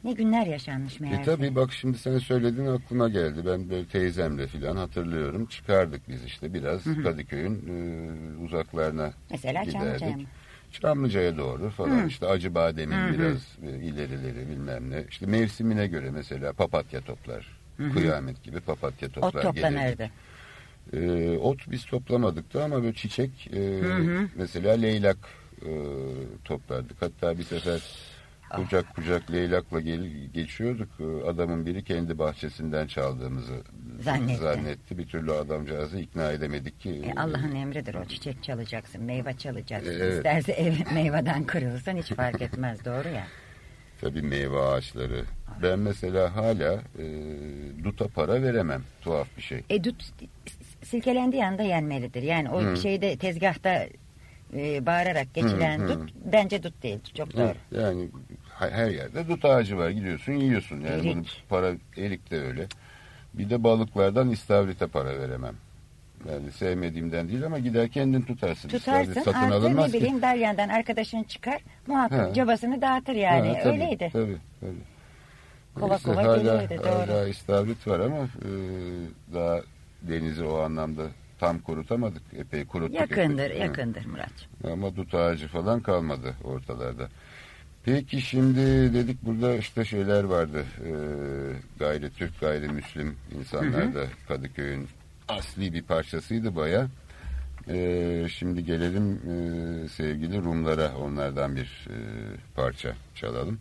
Ne 0.04 0.12
günler 0.14 0.46
yaşanmış 0.48 1.00
meğerse. 1.00 1.22
E 1.22 1.24
tabii 1.26 1.56
bak 1.56 1.74
şimdi 1.74 1.98
sen 1.98 2.18
söyledin 2.18 2.66
aklıma 2.66 3.10
geldi. 3.10 3.46
Ben 3.46 3.70
böyle 3.70 3.86
teyzemle 3.86 4.48
filan 4.48 4.76
hatırlıyorum. 4.78 5.46
Çıkardık 5.46 6.10
biz 6.10 6.24
işte 6.26 6.54
biraz 6.54 6.84
Kadıköy'ün 7.04 7.56
e, 7.56 8.44
uzaklarına 8.46 9.14
Mesela 9.32 9.66
Çamlıca'ya 9.66 9.96
giderdik. 9.96 10.18
mı? 10.18 10.24
Çamlıca'ya 10.72 11.38
doğru 11.38 11.70
falan 11.70 12.08
işte 12.08 12.28
Acıbadem'in 12.28 13.14
biraz 13.14 13.58
e, 13.64 13.70
ilerileri 13.80 14.50
bilmem 14.50 14.92
ne. 14.92 15.04
İşte 15.10 15.26
mevsimine 15.26 15.88
göre 15.88 16.12
mesela 16.12 16.54
papatya 16.54 17.02
toplar. 17.02 17.48
Kıyamet 17.94 18.44
gibi 18.44 18.60
papatya 18.60 19.08
Ot 19.08 19.14
toplar 19.14 19.42
toplanırdı. 19.42 20.10
Ee, 20.94 21.38
ot 21.38 21.72
biz 21.72 21.86
toplamadık 21.86 22.54
da 22.54 22.64
ama 22.64 22.84
böyle 22.84 22.94
çiçek 22.94 23.50
e, 23.54 23.82
mesela 24.36 24.74
leylak 24.74 25.18
e, 25.62 25.72
toplardık. 26.46 27.02
Hatta 27.02 27.38
bir 27.38 27.44
sefer. 27.44 27.82
Kucak 28.56 28.96
kucak 28.96 29.32
leylakla 29.32 29.80
gel, 29.80 30.04
geçiyorduk. 30.34 30.90
Adamın 31.28 31.66
biri 31.66 31.84
kendi 31.84 32.20
bahçesinden 32.20 32.88
çaldığımızı 32.88 33.54
Zannetti. 34.02 34.42
zannetti. 34.42 34.98
Bir 34.98 35.06
türlü 35.08 35.32
adamcağızı 35.32 36.00
ikna 36.00 36.32
edemedik 36.32 36.80
ki. 36.80 36.90
E, 37.06 37.20
Allah'ın 37.20 37.56
emridir 37.56 37.96
o 37.96 38.06
çiçek 38.06 38.44
çalacaksın, 38.44 39.04
meyve 39.04 39.34
çalacaksın. 39.38 39.92
E, 39.92 39.94
evet. 39.96 40.14
İsterse 40.16 40.52
ev 40.52 40.74
meyveden 40.94 41.44
kırılsın 41.44 41.98
hiç 41.98 42.14
fark 42.14 42.42
etmez 42.42 42.86
doğru 42.86 43.08
ya. 43.08 43.28
Tabii 44.02 44.22
meyve 44.22 44.60
ağaçları. 44.60 45.24
Ben 45.62 45.80
mesela 45.80 46.36
hala 46.36 46.74
e, 47.00 47.04
duta 47.84 48.08
para 48.08 48.42
veremem. 48.44 48.82
Tuhaf 49.02 49.28
bir 49.38 49.42
şey. 49.42 49.62
E 49.70 49.84
dut 49.84 50.06
silkelendiği 50.84 51.46
anda 51.46 51.64
yenmelidir. 51.64 52.24
Yani 52.24 52.50
o 52.50 52.62
Hı. 52.64 52.78
şeyde 52.78 53.18
tezgahta 53.18 53.86
e, 54.54 54.86
bağırarak 54.86 55.34
geçilen 55.34 55.80
Hı, 55.80 55.84
hı. 55.84 55.88
dut 55.90 56.14
bence 56.34 56.64
dut 56.64 56.84
değil. 56.84 57.00
Çok 57.14 57.34
doğru. 57.38 57.54
Yani 57.72 58.10
ha- 58.14 58.43
her 58.72 58.90
yerde 58.90 59.28
dut 59.28 59.46
ağacı 59.46 59.78
var. 59.78 59.90
Gidiyorsun 59.90 60.34
yiyorsun. 60.34 60.76
Yani 60.82 60.88
Erik. 61.08 61.16
bunu 61.16 61.24
para 61.50 61.72
erik 61.98 62.32
de 62.32 62.42
öyle. 62.42 62.68
Bir 63.34 63.50
de 63.50 63.64
balıklardan 63.64 64.30
istavrite 64.30 64.88
para 64.88 65.20
veremem. 65.20 65.56
Yani 66.30 66.52
sevmediğimden 66.52 67.28
değil 67.30 67.46
ama 67.46 67.60
gider 67.60 67.90
kendin 67.90 68.22
tutarsın. 68.22 68.70
Tutarsın 68.70 69.10
İstavrit 69.12 69.26
satın 69.26 69.40
artı 69.40 69.56
alınmaz 69.56 69.86
ne 69.86 69.92
ki. 69.92 69.98
bileyim 69.98 70.22
dalyandan 70.22 70.70
arkadaşın 70.70 71.24
çıkar 71.24 71.62
muhakkak 71.88 72.30
Ha. 72.30 72.34
cabasını 72.34 72.82
dağıtır 72.82 73.14
yani 73.14 73.48
Ha, 73.48 73.60
tabii, 73.64 73.74
öyleydi. 73.74 74.10
Tabii, 74.14 74.38
tabii. 74.60 74.74
Kova 75.76 75.88
Neyse, 75.88 76.04
kova 76.04 76.24
hala, 76.24 76.70
doğru. 76.70 77.12
Hala 77.12 77.28
istavrit 77.28 77.88
var 77.88 78.00
ama 78.00 78.18
e, 78.18 78.50
daha 79.34 79.62
denizi 80.02 80.44
o 80.44 80.60
anlamda 80.60 81.04
tam 81.40 81.60
kurutamadık. 81.60 82.22
Epey 82.38 82.66
kuruttuk. 82.66 82.96
Yakındır 83.00 83.46
epey. 83.46 83.60
yakındır 83.62 84.06
Murat. 84.06 84.32
Ama 84.74 84.96
dut 84.96 85.14
ağacı 85.14 85.48
falan 85.48 85.80
kalmadı 85.82 86.34
ortalarda. 86.44 87.08
Peki 87.86 88.22
şimdi 88.22 88.94
dedik 88.94 89.26
burada 89.26 89.56
işte 89.56 89.86
şeyler 89.86 90.24
vardı. 90.24 90.66
E, 90.86 90.92
gayri 91.80 92.10
Türk, 92.10 92.40
gayrimüslim 92.40 93.16
insanlar 93.40 93.96
da 93.96 94.06
Kadıköy'ün 94.28 94.88
asli 95.28 95.74
bir 95.74 95.84
parçasıydı 95.84 96.56
baya. 96.56 96.88
E, 97.70 98.28
şimdi 98.30 98.66
gelelim 98.66 99.14
e, 99.14 99.88
sevgili 99.88 100.44
Rumlara 100.44 100.98
onlardan 100.98 101.56
bir 101.56 101.88
e, 101.90 101.96
parça 102.56 102.96
çalalım. 103.16 103.60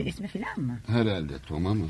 Acaba? 0.00 0.10
İsmi, 0.10 0.28
filan 0.28 0.60
mı? 0.60 0.78
Herhalde 0.86 1.32
Toma 1.46 1.74
mı? 1.74 1.86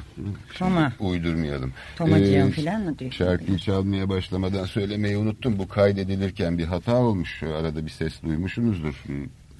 Toma. 0.55 0.93
Uydurmayalım. 1.01 1.73
Tomacığım 1.97 2.49
ee, 2.49 2.51
filan 2.51 2.83
mı 2.83 2.99
diyor? 2.99 3.13
Şarkıyı 3.13 3.59
çalmaya 3.59 4.09
başlamadan 4.09 4.65
söylemeyi 4.65 5.17
unuttum. 5.17 5.59
Bu 5.59 5.69
kaydedilirken 5.69 6.59
bir 6.59 6.65
hata 6.65 6.97
olmuş. 6.97 7.43
Arada 7.43 7.87
bir 7.87 7.91
ses 7.91 8.23
duymuşsunuzdur. 8.23 9.05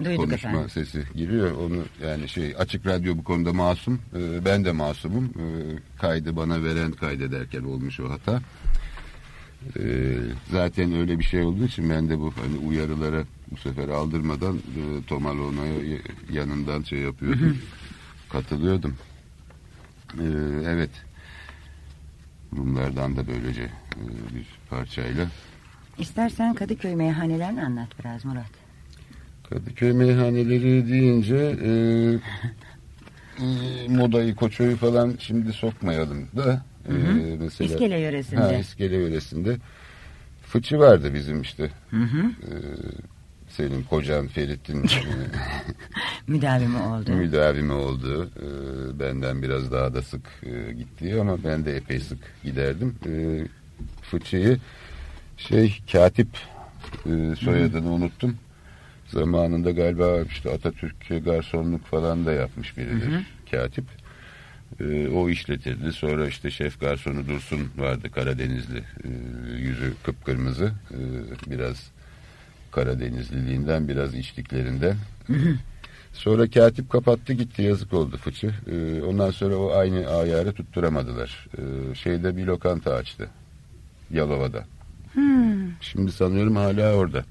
Duyduk 0.05 0.17
Konuşma 0.17 0.51
efendim. 0.51 0.71
sesi 0.71 1.05
giriyor. 1.15 1.53
Onu 1.53 1.85
yani 2.03 2.29
şey 2.29 2.55
açık 2.59 2.87
radyo 2.87 3.17
bu 3.17 3.25
konuda 3.25 3.53
masum. 3.53 4.01
Ee, 4.17 4.45
ben 4.45 4.65
de 4.65 4.73
masumum. 4.73 5.25
Ee, 5.25 5.79
kaydı 6.01 6.37
bana 6.37 6.65
veren 6.65 6.93
kaydederken 6.93 7.63
olmuş 7.63 8.01
o 8.01 8.11
hata. 8.11 8.43
Ee, 9.79 10.17
zaten 10.51 10.93
öyle 10.93 11.19
bir 11.19 11.25
şey 11.25 11.43
olduğu 11.43 11.65
için 11.65 11.91
ben 11.91 12.09
de 12.09 12.19
bu 12.19 12.33
hani 12.43 12.69
uyarılara 12.69 13.25
bu 13.51 13.57
sefer 13.57 13.89
aldırmadan 13.89 14.57
e, 14.57 15.05
Tomalona'ya 15.07 15.99
yanından 16.33 16.83
şey 16.83 16.99
yapıyordum. 16.99 17.59
Katılıyordum. 18.33 18.97
Ee, 20.19 20.23
evet. 20.65 20.91
Rumlardan 22.57 23.17
da 23.17 23.27
böylece 23.27 23.63
e, 23.63 24.35
bir 24.35 24.47
parçayla. 24.71 25.27
İstersen 25.99 26.55
Kadıköy 26.55 26.95
meyhanelerini 26.95 27.65
anlat 27.65 27.89
biraz 27.99 28.25
Murat. 28.25 28.51
Kadıköy 29.51 29.93
meyhaneleri 29.93 30.89
deyince 30.89 31.37
e, 31.63 31.71
e, 33.45 33.89
modayı, 33.89 34.35
koçoyu 34.35 34.77
falan 34.77 35.17
şimdi 35.19 35.53
sokmayalım 35.53 36.29
da 36.37 36.63
Hı 36.87 36.93
hı. 36.93 37.19
Ee, 37.19 37.37
mesela, 37.37 37.73
İskele 37.73 37.99
yöresinde. 37.99 38.41
Ha, 38.41 38.53
İskele 38.53 38.97
yöresinde. 38.97 39.57
Fıçı 40.43 40.79
vardı 40.79 41.15
bizim 41.15 41.43
işte. 41.43 41.71
Hı 41.91 41.97
hı. 41.97 42.19
Ee, 42.21 42.55
senin 43.61 43.83
kocan 43.83 44.27
Ferit'in 44.27 44.85
müdavimi 46.27 46.79
oldu. 46.79 47.13
Müdavimi 47.13 47.73
oldu. 47.73 48.31
Ee, 48.37 48.99
benden 49.01 49.43
biraz 49.43 49.73
daha 49.73 49.95
da 49.95 50.03
sık 50.03 50.23
e, 50.43 50.73
gitti 50.73 51.21
ama 51.21 51.45
ben 51.45 51.65
de 51.65 51.77
epey 51.77 52.01
sık 52.01 52.19
giderdim. 52.45 52.95
Ee, 53.07 53.47
fıçıyı 54.03 54.59
şey 55.37 55.79
katip 55.93 56.29
e, 57.07 57.37
soyadını 57.37 57.87
hı. 57.87 57.91
unuttum. 57.91 58.37
Zamanında 59.07 59.71
galiba 59.71 60.21
işte 60.31 60.51
Atatürk 60.51 61.25
garsonluk 61.25 61.87
falan 61.87 62.27
da 62.27 62.33
yapmış 62.33 62.77
biridir. 62.77 63.13
Hı 63.13 63.17
hı. 63.17 63.23
Katip. 63.51 63.85
E, 64.81 65.09
o 65.09 65.29
işletirdi. 65.29 65.93
Sonra 65.93 66.29
işte 66.29 66.51
şef 66.51 66.81
garsonu 66.81 67.29
Dursun 67.29 67.61
vardı 67.77 68.11
Karadenizli. 68.11 68.79
E, 68.79 69.09
yüzü 69.59 69.95
kıpkırmızı. 70.03 70.73
E, 70.91 70.99
biraz 71.51 71.91
Karadenizliliğinden 72.73 73.89
biraz 73.89 74.15
içtiklerinden. 74.15 74.97
Sonra 76.13 76.51
katip 76.51 76.91
kapattı 76.91 77.33
gitti 77.33 77.63
yazık 77.63 77.93
oldu 77.93 78.17
fıçı. 78.17 78.55
E, 78.73 79.03
ondan 79.03 79.31
sonra 79.31 79.57
o 79.57 79.73
aynı 79.73 80.07
ayarı 80.07 80.53
tutturamadılar. 80.53 81.47
E, 81.59 81.95
şeyde 81.95 82.37
bir 82.37 82.47
lokanta 82.47 82.95
açtı. 82.95 83.29
Yalova'da. 84.11 84.65
Hmm. 85.13 85.71
Şimdi 85.81 86.13
sanıyorum 86.13 86.57
hala 86.57 86.95
orada. 86.95 87.25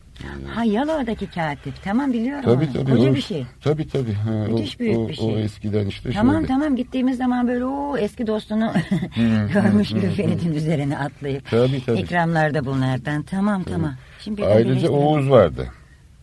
Ha 0.56 0.64
Yalova'daki 0.64 1.28
katip. 1.28 1.84
Tamam 1.84 2.14
biliyorum 2.14 2.44
tabii, 2.46 2.66
onu. 2.66 2.74
Tabii, 2.74 2.92
Koca 2.96 3.12
o, 3.12 3.16
bir 3.16 3.22
şey. 3.22 3.46
Tabii 3.64 3.88
tabii. 3.88 4.14
Ha, 4.14 4.32
Müthiş 4.32 4.76
o, 4.76 4.80
büyük 4.80 4.98
o, 4.98 5.10
bir 5.10 5.14
şey. 5.14 5.36
O 5.36 5.38
eskiden 5.38 5.88
işte 5.88 6.12
Tamam 6.12 6.36
şöyle. 6.36 6.48
tamam 6.48 6.76
gittiğimiz 6.76 7.18
zaman 7.18 7.48
böyle 7.48 7.66
o 7.66 7.98
eski 7.98 8.28
dostunu 8.28 8.74
görmüş 9.54 9.90
gibi 9.90 10.10
Ferit'in 10.10 10.54
üzerine 10.54 10.98
atlayıp. 10.98 11.50
Tabii 11.50 11.86
tabii. 11.86 12.00
İkramlarda 12.00 12.66
bulunaraktan 12.66 13.24
tamam 13.24 13.64
tabii. 13.64 13.74
tamam. 13.74 13.94
Şimdi 14.20 14.46
Ayrıca 14.46 14.90
Oğuz 14.90 15.30
vardı. 15.30 15.68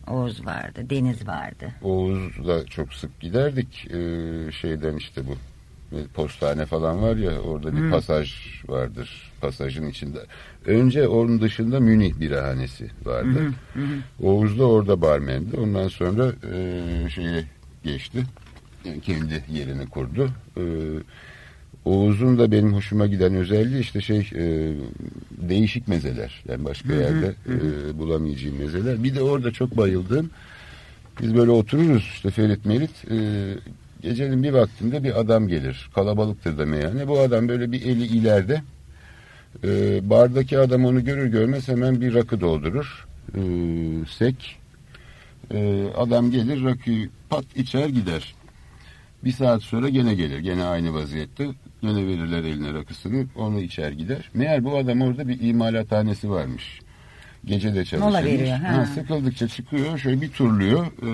Oğuz 0.07 0.45
vardı, 0.45 0.81
Deniz 0.89 1.27
vardı. 1.27 1.71
Oğuz'la 1.81 2.65
çok 2.65 2.93
sık 2.93 3.19
giderdik. 3.19 3.87
Ee, 3.91 4.51
şeyden 4.51 4.95
işte 4.95 5.21
bu 5.27 5.35
postane 6.13 6.65
falan 6.65 7.01
var 7.01 7.15
ya 7.15 7.39
orada 7.39 7.73
bir 7.73 7.79
hmm. 7.79 7.91
pasaj 7.91 8.33
vardır. 8.67 9.31
Pasajın 9.41 9.87
içinde. 9.87 10.19
Önce 10.65 11.07
onun 11.07 11.41
dışında 11.41 11.79
Münih 11.79 12.19
birahanesi 12.19 12.89
vardı. 13.05 13.53
Hı. 13.73 13.81
Oğuz 14.27 14.59
da 14.59 14.65
orada 14.65 15.01
barmendi. 15.01 15.57
Ondan 15.57 15.87
sonra 15.87 16.31
e, 16.53 17.09
şeye 17.09 17.45
geçti. 17.83 18.23
Yani 18.85 19.01
kendi 19.01 19.43
yerini 19.49 19.89
kurdu. 19.89 20.29
E, 20.57 20.63
Oğuz'un 21.85 22.39
da 22.39 22.51
benim 22.51 22.73
hoşuma 22.73 23.07
giden 23.07 23.35
özelliği 23.35 23.81
işte 23.81 24.01
şey 24.01 24.19
e, 24.35 24.73
değişik 25.31 25.87
mezeler. 25.87 26.43
Yani 26.49 26.65
başka 26.65 26.93
yerde 26.93 27.35
e, 27.49 27.97
bulamayacağım 27.97 28.57
mezeler. 28.57 29.03
Bir 29.03 29.15
de 29.15 29.21
orada 29.21 29.51
çok 29.51 29.77
bayıldım. 29.77 30.29
Biz 31.21 31.35
böyle 31.35 31.51
otururuz 31.51 32.09
işte 32.13 32.31
Ferit 32.31 32.65
Merit. 32.65 33.11
E, 33.11 33.17
gecenin 34.01 34.43
bir 34.43 34.51
vaktinde 34.51 35.03
bir 35.03 35.19
adam 35.19 35.47
gelir. 35.47 35.89
Kalabalıktır 35.95 36.57
da 36.57 36.65
meyhane. 36.65 37.07
Bu 37.07 37.19
adam 37.19 37.47
böyle 37.49 37.71
bir 37.71 37.81
eli 37.81 38.05
ileride. 38.05 38.61
E, 39.63 39.99
bardaki 40.09 40.59
adam 40.59 40.85
onu 40.85 41.05
görür 41.05 41.27
görmez 41.27 41.67
hemen 41.67 42.01
bir 42.01 42.13
rakı 42.13 42.41
doldurur. 42.41 43.07
E, 43.35 43.41
sek. 44.09 44.59
E, 45.53 45.87
adam 45.97 46.31
gelir 46.31 46.63
rakıyı 46.63 47.09
pat 47.29 47.45
içer 47.55 47.89
gider. 47.89 48.35
Bir 49.23 49.31
saat 49.31 49.63
sonra 49.63 49.89
gene 49.89 50.13
gelir. 50.13 50.39
Gene 50.39 50.63
aynı 50.63 50.93
vaziyette. 50.93 51.47
Gene 51.81 52.07
verirler 52.07 52.43
eline 52.43 52.73
rakısını. 52.73 53.25
Onu 53.35 53.61
içer 53.61 53.91
gider. 53.91 54.29
Meğer 54.33 54.63
bu 54.63 54.77
adam 54.77 55.01
orada 55.01 55.27
bir 55.27 55.41
imalathanesi 55.41 56.29
varmış. 56.29 56.79
Gece 57.47 57.75
de. 57.75 57.97
Mola 57.97 58.25
veriyor, 58.25 58.57
ha. 58.57 58.85
sıkıldıkça 58.85 59.47
çıkıyor. 59.47 59.97
Şöyle 59.97 60.21
bir 60.21 60.29
turluyor. 60.29 60.85
e, 60.85 61.11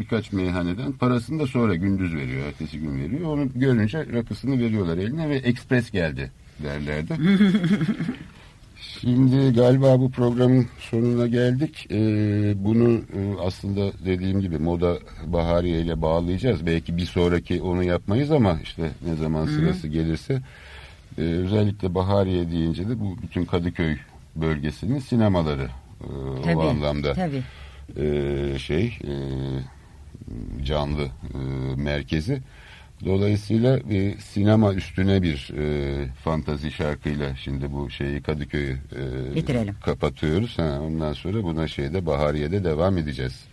birkaç 0.00 0.32
meyhaneden. 0.32 0.92
Parasını 0.92 1.40
da 1.42 1.46
sonra 1.46 1.74
gündüz 1.74 2.14
veriyor. 2.14 2.46
Ertesi 2.46 2.78
gün 2.78 2.98
veriyor. 3.02 3.32
Onu 3.32 3.48
görünce 3.54 4.06
rakısını 4.12 4.58
veriyorlar 4.58 4.98
eline 4.98 5.28
ve 5.28 5.36
ekspres 5.36 5.90
geldi 5.90 6.30
derlerdi. 6.62 7.14
Şimdi 9.00 9.54
galiba 9.54 10.00
bu 10.00 10.10
programın 10.10 10.66
sonuna 10.78 11.26
geldik. 11.26 11.86
Ee, 11.90 12.54
bunu 12.56 12.94
e, 12.94 13.40
aslında 13.40 13.92
dediğim 14.04 14.40
gibi 14.40 14.58
moda 14.58 14.98
bahariye 15.26 15.80
ile 15.80 16.02
bağlayacağız. 16.02 16.66
Belki 16.66 16.96
bir 16.96 17.06
sonraki 17.06 17.62
onu 17.62 17.84
yapmayız 17.84 18.30
ama 18.30 18.58
işte 18.62 18.90
ne 19.06 19.14
zaman 19.14 19.46
sırası 19.46 19.88
gelirse. 19.88 20.42
Ee, 21.18 21.22
özellikle 21.22 21.94
bahariye 21.94 22.50
deyince 22.50 22.88
de 22.88 23.00
bu 23.00 23.16
bütün 23.22 23.44
Kadıköy 23.44 23.96
bölgesinin 24.40 24.98
sinemaları 24.98 25.68
e, 26.00 26.08
Tabii, 26.44 26.56
o 26.56 26.68
anlamda 26.68 27.12
tabii. 27.14 27.42
e, 27.96 28.58
şey 28.58 28.86
e, 29.04 29.14
canlı 30.64 31.02
e, 31.04 31.38
merkezi. 31.76 32.42
Dolayısıyla 33.04 33.80
bir 33.90 34.18
sinema 34.18 34.74
üstüne 34.74 35.22
bir 35.22 35.50
e, 35.58 36.06
fantazi 36.24 36.70
şarkıyla 36.70 37.36
şimdi 37.36 37.72
bu 37.72 37.90
şeyi 37.90 38.22
Kadıköy'ü 38.22 38.76
e, 38.96 39.34
Bitirelim. 39.34 39.74
kapatıyoruz. 39.84 40.58
Ha, 40.58 40.78
ondan 40.82 41.12
sonra 41.12 41.42
buna 41.42 41.68
şeyde 41.68 42.06
Bahariye'de 42.06 42.64
devam 42.64 42.98
edeceğiz. 42.98 43.44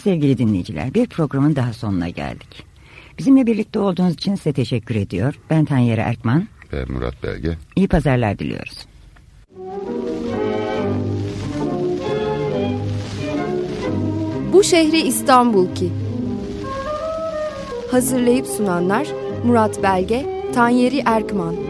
Sevgili 0.00 0.38
dinleyiciler 0.38 0.94
bir 0.94 1.06
programın 1.06 1.56
daha 1.56 1.72
sonuna 1.72 2.08
geldik. 2.08 2.64
Bizimle 3.18 3.46
birlikte 3.46 3.78
olduğunuz 3.78 4.14
için 4.14 4.34
size 4.34 4.52
teşekkür 4.52 4.94
ediyor. 4.94 5.34
Ben 5.50 5.64
Tanyeri 5.64 6.00
Erkman. 6.00 6.48
Ve 6.72 6.84
Murat 6.84 7.22
Belge. 7.22 7.56
İyi 7.76 7.88
pazarlar 7.88 8.38
diliyoruz. 8.38 8.86
Bu 14.52 14.64
şehri 14.64 15.00
İstanbul 15.00 15.74
ki. 15.74 15.90
Hazırlayıp 17.90 18.46
sunanlar 18.46 19.06
Murat 19.44 19.82
Belge, 19.82 20.26
Tanyeri 20.54 21.02
Erkman. 21.06 21.69